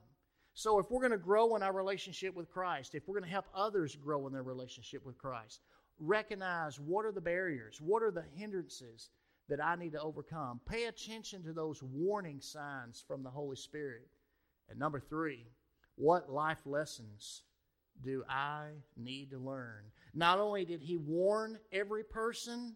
So, 0.53 0.79
if 0.79 0.89
we're 0.89 1.01
going 1.01 1.11
to 1.11 1.17
grow 1.17 1.55
in 1.55 1.61
our 1.61 1.73
relationship 1.73 2.35
with 2.35 2.49
Christ, 2.49 2.95
if 2.95 3.07
we're 3.07 3.19
going 3.19 3.29
to 3.29 3.33
help 3.33 3.45
others 3.53 3.95
grow 3.95 4.25
in 4.25 4.33
their 4.33 4.43
relationship 4.43 5.05
with 5.05 5.17
Christ, 5.17 5.61
recognize 5.99 6.79
what 6.79 7.05
are 7.05 7.11
the 7.11 7.21
barriers, 7.21 7.79
what 7.79 8.01
are 8.01 8.11
the 8.11 8.25
hindrances 8.35 9.09
that 9.49 9.63
I 9.63 9.75
need 9.75 9.93
to 9.93 10.01
overcome. 10.01 10.59
Pay 10.69 10.85
attention 10.85 11.43
to 11.43 11.53
those 11.53 11.81
warning 11.81 12.41
signs 12.41 13.03
from 13.07 13.23
the 13.23 13.29
Holy 13.29 13.55
Spirit. 13.55 14.07
And 14.69 14.77
number 14.77 14.99
three, 14.99 15.45
what 15.95 16.31
life 16.31 16.59
lessons 16.65 17.43
do 18.03 18.23
I 18.29 18.67
need 18.95 19.31
to 19.31 19.39
learn? 19.39 19.85
Not 20.13 20.39
only 20.39 20.65
did 20.65 20.81
he 20.81 20.97
warn 20.97 21.57
every 21.71 22.03
person, 22.03 22.75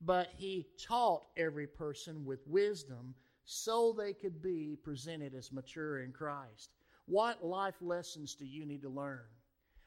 but 0.00 0.28
he 0.36 0.66
taught 0.86 1.24
every 1.36 1.66
person 1.66 2.24
with 2.24 2.46
wisdom 2.46 3.14
so 3.44 3.92
they 3.92 4.12
could 4.12 4.42
be 4.42 4.76
presented 4.82 5.34
as 5.34 5.52
mature 5.52 6.00
in 6.02 6.12
Christ. 6.12 6.70
What 7.06 7.44
life 7.44 7.76
lessons 7.80 8.34
do 8.34 8.44
you 8.44 8.66
need 8.66 8.82
to 8.82 8.88
learn? 8.88 9.22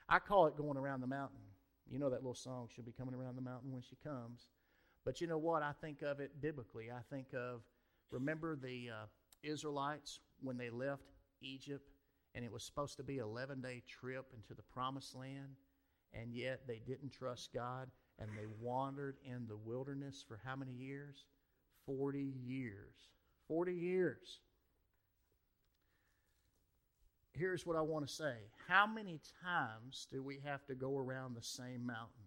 I 0.08 0.20
call 0.20 0.48
it 0.48 0.58
going 0.58 0.78
around 0.78 1.02
the 1.02 1.08
mountain. 1.08 1.40
You 1.90 2.00
know 2.00 2.10
that 2.10 2.22
little 2.22 2.36
song, 2.36 2.70
She'll 2.74 2.86
be 2.86 2.92
coming 2.92 3.16
around 3.16 3.36
the 3.36 3.42
mountain 3.42 3.72
when 3.72 3.82
she 3.82 3.98
comes. 3.98 4.48
But 5.06 5.22
you 5.22 5.28
know 5.28 5.38
what? 5.38 5.64
I 5.64 5.74
think 5.82 6.02
of 6.02 6.20
it 6.20 6.42
biblically. 6.42 6.90
I 6.92 7.02
think 7.14 7.28
of, 7.34 7.62
remember 8.12 8.56
the 8.56 8.90
uh, 8.90 9.06
Israelites 9.44 10.20
when 10.42 10.58
they 10.58 10.70
left 10.70 11.04
Egypt 11.42 11.90
and 12.36 12.46
it 12.46 12.52
was 12.52 12.64
supposed 12.64 12.98
to 12.98 13.04
be 13.04 13.20
an 13.20 13.26
11 13.26 13.62
day 13.62 13.82
trip 13.88 14.28
into 14.34 14.54
the 14.54 14.62
promised 14.62 15.16
land, 15.16 15.56
and 16.14 16.34
yet 16.34 16.62
they 16.68 16.80
didn't 16.86 17.12
trust 17.12 17.54
God 17.54 17.90
and 18.20 18.30
they 18.32 18.46
wandered 18.62 19.16
in 19.26 19.48
the 19.48 19.58
wilderness 19.58 20.24
for 20.28 20.40
how 20.44 20.56
many 20.56 20.74
years? 20.74 21.26
40 21.86 22.34
years. 22.46 22.94
40 23.48 23.74
years. 23.74 24.40
Here's 27.32 27.66
what 27.66 27.78
I 27.78 27.82
want 27.82 28.08
to 28.08 28.14
say 28.14 28.36
How 28.68 28.86
many 28.86 29.20
times 29.44 30.08
do 30.12 30.22
we 30.22 30.40
have 30.46 30.66
to 30.68 30.76
go 30.76 30.98
around 30.98 31.36
the 31.36 31.42
same 31.42 31.86
mountain? 31.86 32.26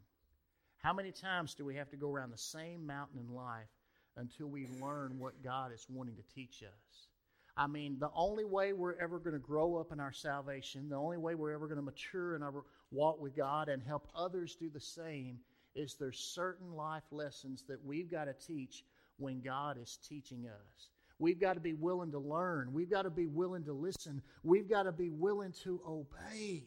How 0.78 0.92
many 0.92 1.12
times 1.12 1.54
do 1.54 1.64
we 1.64 1.76
have 1.76 1.90
to 1.90 1.96
go 1.96 2.10
around 2.10 2.30
the 2.30 2.38
same 2.38 2.86
mountain 2.86 3.20
in 3.20 3.34
life 3.34 3.68
until 4.16 4.48
we 4.48 4.66
learn 4.80 5.18
what 5.18 5.42
God 5.44 5.72
is 5.72 5.86
wanting 5.88 6.16
to 6.16 6.34
teach 6.34 6.62
us? 6.64 7.08
I 7.56 7.66
mean, 7.66 7.98
the 8.00 8.10
only 8.16 8.44
way 8.44 8.72
we're 8.72 8.98
ever 8.98 9.18
going 9.18 9.34
to 9.34 9.38
grow 9.38 9.76
up 9.76 9.92
in 9.92 10.00
our 10.00 10.12
salvation, 10.12 10.88
the 10.88 10.96
only 10.96 11.18
way 11.18 11.34
we're 11.34 11.52
ever 11.52 11.66
going 11.66 11.76
to 11.76 11.82
mature 11.82 12.34
in 12.34 12.42
our 12.42 12.64
walk 12.90 13.20
with 13.20 13.36
God 13.36 13.68
and 13.68 13.82
help 13.82 14.08
others 14.14 14.56
do 14.56 14.70
the 14.70 14.80
same 14.80 15.38
is 15.74 15.94
there's 15.94 16.18
certain 16.18 16.74
life 16.74 17.04
lessons 17.10 17.64
that 17.68 17.84
we've 17.84 18.10
got 18.10 18.24
to 18.24 18.34
teach 18.34 18.84
when 19.18 19.40
God 19.40 19.78
is 19.80 19.98
teaching 20.08 20.46
us. 20.46 20.88
We've 21.18 21.40
got 21.40 21.54
to 21.54 21.60
be 21.60 21.74
willing 21.74 22.10
to 22.12 22.18
learn. 22.18 22.72
We've 22.72 22.90
got 22.90 23.02
to 23.02 23.10
be 23.10 23.26
willing 23.26 23.64
to 23.64 23.72
listen. 23.72 24.22
We've 24.42 24.68
got 24.68 24.84
to 24.84 24.92
be 24.92 25.10
willing 25.10 25.52
to 25.62 25.80
obey. 25.86 26.64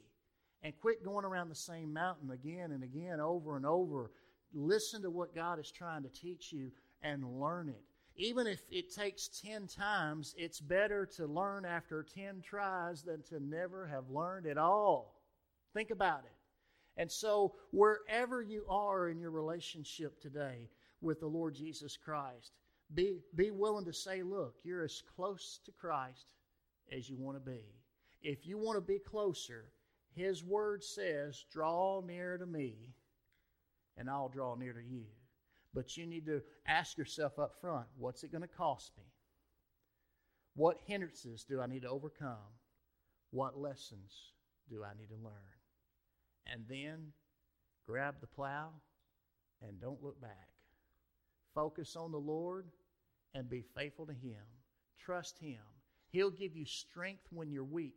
And 0.63 0.74
quit 0.80 1.04
going 1.04 1.26
around 1.26 1.50
the 1.50 1.56
same 1.56 1.94
mountain 1.94 2.32
again 2.32 2.72
and 2.72 2.84
again, 2.84 3.20
over 3.20 3.58
and 3.58 3.65
over. 3.65 4.12
Listen 4.54 5.02
to 5.02 5.10
what 5.10 5.36
God 5.36 5.60
is 5.60 5.70
trying 5.70 6.04
to 6.04 6.10
teach 6.10 6.52
you 6.52 6.72
and 7.02 7.39
learn 7.39 7.70
it. 7.70 7.84
Even 8.15 8.48
if 8.48 8.62
it 8.72 8.96
takes 8.96 9.28
10 9.28 9.68
times, 9.68 10.34
it's 10.38 10.62
better 10.62 11.06
to 11.18 11.28
learn 11.28 11.65
after 11.65 12.02
10 12.02 12.41
tries 12.41 13.04
than 13.04 13.22
to 13.24 13.41
never 13.41 13.86
have 13.88 14.10
learned 14.10 14.48
at 14.48 14.58
all. 14.58 15.22
Think 15.74 15.91
about 15.91 16.24
it. 16.24 16.35
And 16.97 17.12
so, 17.12 17.55
wherever 17.71 18.41
you 18.41 18.65
are 18.69 19.10
in 19.10 19.19
your 19.19 19.31
relationship 19.31 20.21
today 20.21 20.69
with 21.01 21.19
the 21.19 21.27
Lord 21.27 21.55
Jesus 21.55 21.97
Christ, 21.97 22.53
be, 22.93 23.19
be 23.36 23.51
willing 23.51 23.86
to 23.86 23.93
say, 23.93 24.21
look, 24.23 24.55
you're 24.63 24.84
as 24.84 25.03
close 25.15 25.60
to 25.65 25.71
Christ 25.71 26.31
as 26.95 27.10
you 27.10 27.17
want 27.17 27.38
to 27.38 27.51
be. 27.51 27.63
If 28.21 28.45
you 28.45 28.58
want 28.58 28.77
to 28.77 28.81
be 28.81 28.99
closer, 28.99 29.65
His 30.15 30.43
Word 30.43 30.84
says, 30.84 31.45
draw 31.51 32.01
near 32.01 32.38
to 32.38 32.45
me, 32.45 32.93
and 33.97 34.10
I'll 34.10 34.29
draw 34.29 34.55
near 34.55 34.73
to 34.73 34.84
you. 34.84 35.05
But 35.73 35.97
you 35.97 36.05
need 36.05 36.25
to 36.27 36.41
ask 36.65 36.97
yourself 36.97 37.38
up 37.38 37.60
front 37.60 37.86
what's 37.97 38.23
it 38.23 38.31
going 38.31 38.41
to 38.41 38.47
cost 38.47 38.91
me? 38.97 39.03
What 40.55 40.79
hindrances 40.86 41.43
do 41.43 41.60
I 41.60 41.67
need 41.67 41.81
to 41.81 41.89
overcome? 41.89 42.38
What 43.31 43.60
lessons 43.60 44.31
do 44.69 44.84
I 44.86 44.97
need 44.97 45.10
to 45.10 45.15
learn? 45.21 45.55
And 46.51 46.63
then 46.69 47.12
grab 47.86 48.15
the 48.21 48.27
plow 48.27 48.69
and 49.62 49.79
don't 49.79 50.03
look 50.03 50.19
back. 50.21 50.49
Focus 51.53 51.95
on 51.95 52.12
the 52.12 52.17
Lord 52.17 52.67
and 53.34 53.49
be 53.49 53.63
faithful 53.75 54.05
to 54.05 54.13
Him. 54.13 54.41
Trust 54.99 55.39
Him. 55.39 55.60
He'll 56.10 56.31
give 56.31 56.55
you 56.55 56.65
strength 56.65 57.23
when 57.31 57.51
you're 57.51 57.63
weak. 57.63 57.95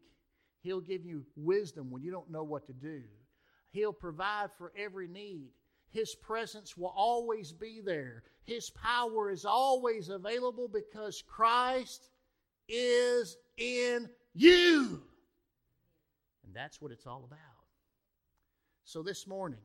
He'll 0.61 0.81
give 0.81 1.05
you 1.05 1.25
wisdom 1.37 1.91
when 1.91 2.03
you 2.03 2.11
don't 2.11 2.31
know 2.31 2.43
what 2.43 2.67
to 2.67 2.73
do. 2.73 3.03
He'll 3.71 3.93
provide 3.93 4.51
for 4.57 4.73
every 4.77 5.09
need. 5.09 5.51
His 5.91 6.15
presence 6.15 6.77
will 6.77 6.93
always 6.95 7.53
be 7.53 7.81
there. 7.85 8.25
His 8.45 8.71
power 8.71 9.31
is 9.31 9.45
always 9.45 10.09
available 10.09 10.69
because 10.69 11.23
Christ 11.27 12.11
is 12.69 13.37
in 13.57 14.09
you. 14.35 15.03
And 16.45 16.55
that's 16.55 16.81
what 16.81 16.93
it's 16.93 17.07
all 17.07 17.25
about. 17.25 17.58
So 18.89 19.03
this 19.03 19.27
morning, 19.27 19.61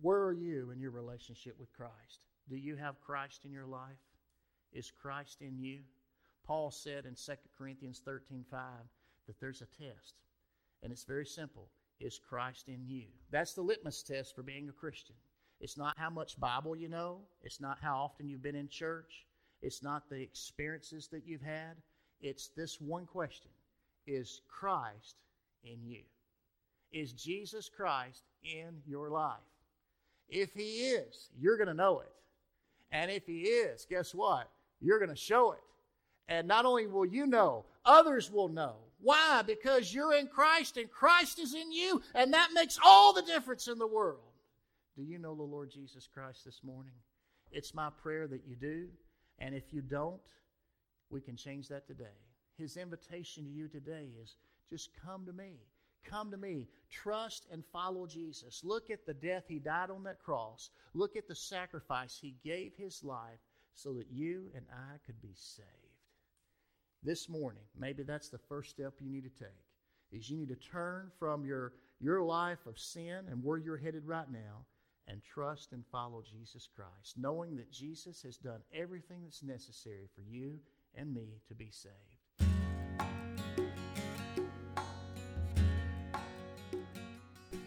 where 0.00 0.22
are 0.22 0.32
you 0.32 0.70
in 0.70 0.80
your 0.80 0.90
relationship 0.90 1.54
with 1.60 1.70
Christ? 1.74 2.24
Do 2.48 2.56
you 2.56 2.74
have 2.74 2.98
Christ 3.02 3.44
in 3.44 3.52
your 3.52 3.66
life? 3.66 4.00
Is 4.72 4.90
Christ 4.90 5.42
in 5.42 5.58
you? 5.58 5.80
Paul 6.46 6.70
said 6.70 7.04
in 7.04 7.14
2 7.14 7.32
Corinthians 7.58 8.00
13 8.02 8.42
5 8.50 8.60
that 9.26 9.38
there's 9.38 9.60
a 9.60 9.66
test, 9.66 10.14
and 10.82 10.90
it's 10.90 11.04
very 11.04 11.26
simple. 11.26 11.68
Is 12.00 12.18
Christ 12.18 12.68
in 12.68 12.86
you? 12.86 13.04
That's 13.30 13.52
the 13.52 13.60
litmus 13.60 14.02
test 14.02 14.34
for 14.34 14.42
being 14.42 14.70
a 14.70 14.72
Christian. 14.72 15.16
It's 15.60 15.76
not 15.76 15.98
how 15.98 16.08
much 16.08 16.40
Bible 16.40 16.74
you 16.74 16.88
know, 16.88 17.20
it's 17.42 17.60
not 17.60 17.76
how 17.82 17.98
often 17.98 18.30
you've 18.30 18.42
been 18.42 18.56
in 18.56 18.68
church, 18.68 19.26
it's 19.60 19.82
not 19.82 20.08
the 20.08 20.22
experiences 20.22 21.08
that 21.08 21.26
you've 21.26 21.42
had. 21.42 21.76
It's 22.22 22.48
this 22.56 22.80
one 22.80 23.04
question 23.04 23.50
Is 24.06 24.40
Christ 24.48 25.16
in 25.62 25.84
you? 25.84 26.04
Is 26.96 27.12
Jesus 27.12 27.68
Christ 27.68 28.22
in 28.42 28.80
your 28.86 29.10
life? 29.10 29.36
If 30.30 30.54
He 30.54 30.92
is, 30.92 31.28
you're 31.38 31.58
going 31.58 31.68
to 31.68 31.74
know 31.74 32.00
it. 32.00 32.10
And 32.90 33.10
if 33.10 33.26
He 33.26 33.42
is, 33.42 33.86
guess 33.88 34.14
what? 34.14 34.48
You're 34.80 34.98
going 34.98 35.10
to 35.10 35.14
show 35.14 35.52
it. 35.52 35.60
And 36.26 36.48
not 36.48 36.64
only 36.64 36.86
will 36.86 37.04
you 37.04 37.26
know, 37.26 37.66
others 37.84 38.30
will 38.30 38.48
know. 38.48 38.76
Why? 39.02 39.42
Because 39.46 39.92
you're 39.92 40.14
in 40.14 40.26
Christ 40.26 40.78
and 40.78 40.90
Christ 40.90 41.38
is 41.38 41.54
in 41.54 41.70
you, 41.70 42.00
and 42.14 42.32
that 42.32 42.48
makes 42.54 42.78
all 42.82 43.12
the 43.12 43.20
difference 43.20 43.68
in 43.68 43.78
the 43.78 43.86
world. 43.86 44.20
Do 44.96 45.02
you 45.02 45.18
know 45.18 45.34
the 45.34 45.42
Lord 45.42 45.70
Jesus 45.70 46.08
Christ 46.12 46.46
this 46.46 46.62
morning? 46.64 46.94
It's 47.52 47.74
my 47.74 47.90
prayer 47.90 48.26
that 48.26 48.46
you 48.46 48.56
do. 48.56 48.86
And 49.38 49.54
if 49.54 49.70
you 49.70 49.82
don't, 49.82 50.18
we 51.10 51.20
can 51.20 51.36
change 51.36 51.68
that 51.68 51.86
today. 51.86 52.16
His 52.56 52.78
invitation 52.78 53.44
to 53.44 53.50
you 53.50 53.68
today 53.68 54.08
is 54.22 54.36
just 54.70 54.88
come 55.04 55.26
to 55.26 55.32
me. 55.34 55.56
Come 56.04 56.30
to 56.30 56.36
me. 56.36 56.68
Trust 56.90 57.46
and 57.50 57.64
follow 57.72 58.06
Jesus. 58.06 58.62
Look 58.64 58.90
at 58.90 59.06
the 59.06 59.14
death 59.14 59.44
he 59.48 59.58
died 59.58 59.90
on 59.90 60.04
that 60.04 60.22
cross. 60.22 60.70
Look 60.94 61.16
at 61.16 61.28
the 61.28 61.34
sacrifice 61.34 62.18
he 62.20 62.36
gave 62.44 62.72
his 62.76 63.02
life 63.02 63.40
so 63.74 63.92
that 63.94 64.10
you 64.10 64.50
and 64.54 64.64
I 64.72 64.96
could 65.04 65.20
be 65.20 65.34
saved. 65.34 65.68
This 67.02 67.28
morning, 67.28 67.62
maybe 67.78 68.02
that's 68.02 68.30
the 68.30 68.38
first 68.38 68.70
step 68.70 68.94
you 69.00 69.10
need 69.10 69.24
to 69.24 69.44
take. 69.44 69.48
Is 70.12 70.30
you 70.30 70.36
need 70.36 70.48
to 70.48 70.56
turn 70.56 71.10
from 71.18 71.44
your 71.44 71.72
your 72.00 72.22
life 72.22 72.66
of 72.66 72.78
sin 72.78 73.26
and 73.30 73.42
where 73.42 73.58
you're 73.58 73.76
headed 73.76 74.06
right 74.06 74.30
now 74.30 74.64
and 75.08 75.22
trust 75.22 75.72
and 75.72 75.84
follow 75.90 76.22
Jesus 76.22 76.68
Christ, 76.74 77.16
knowing 77.16 77.56
that 77.56 77.72
Jesus 77.72 78.22
has 78.22 78.36
done 78.36 78.60
everything 78.74 79.22
that's 79.22 79.42
necessary 79.42 80.08
for 80.14 80.22
you 80.22 80.58
and 80.94 81.14
me 81.14 81.40
to 81.48 81.54
be 81.54 81.70
saved. 81.70 82.15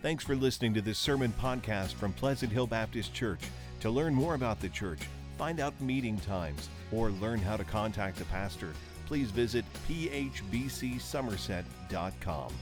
Thanks 0.02 0.24
for 0.24 0.34
listening 0.34 0.74
to 0.76 0.82
this 0.82 0.98
sermon 0.98 1.34
podcast 1.42 1.96
from 1.96 2.14
Pleasant 2.14 2.54
Hill 2.54 2.68
Baptist 2.68 3.14
Church. 3.14 3.42
To 3.82 3.90
learn 3.90 4.16
more 4.16 4.34
about 4.34 4.62
the 4.62 4.70
church, 4.70 5.02
find 5.38 5.60
out 5.60 5.74
meeting 5.82 6.18
times, 6.20 6.70
or 6.94 7.10
learn 7.12 7.40
how 7.40 7.58
to 7.58 7.66
contact 7.66 8.18
the 8.18 8.24
pastor, 8.26 8.72
please 9.06 9.30
visit 9.30 9.66
phbcsomerset.com. 9.90 12.54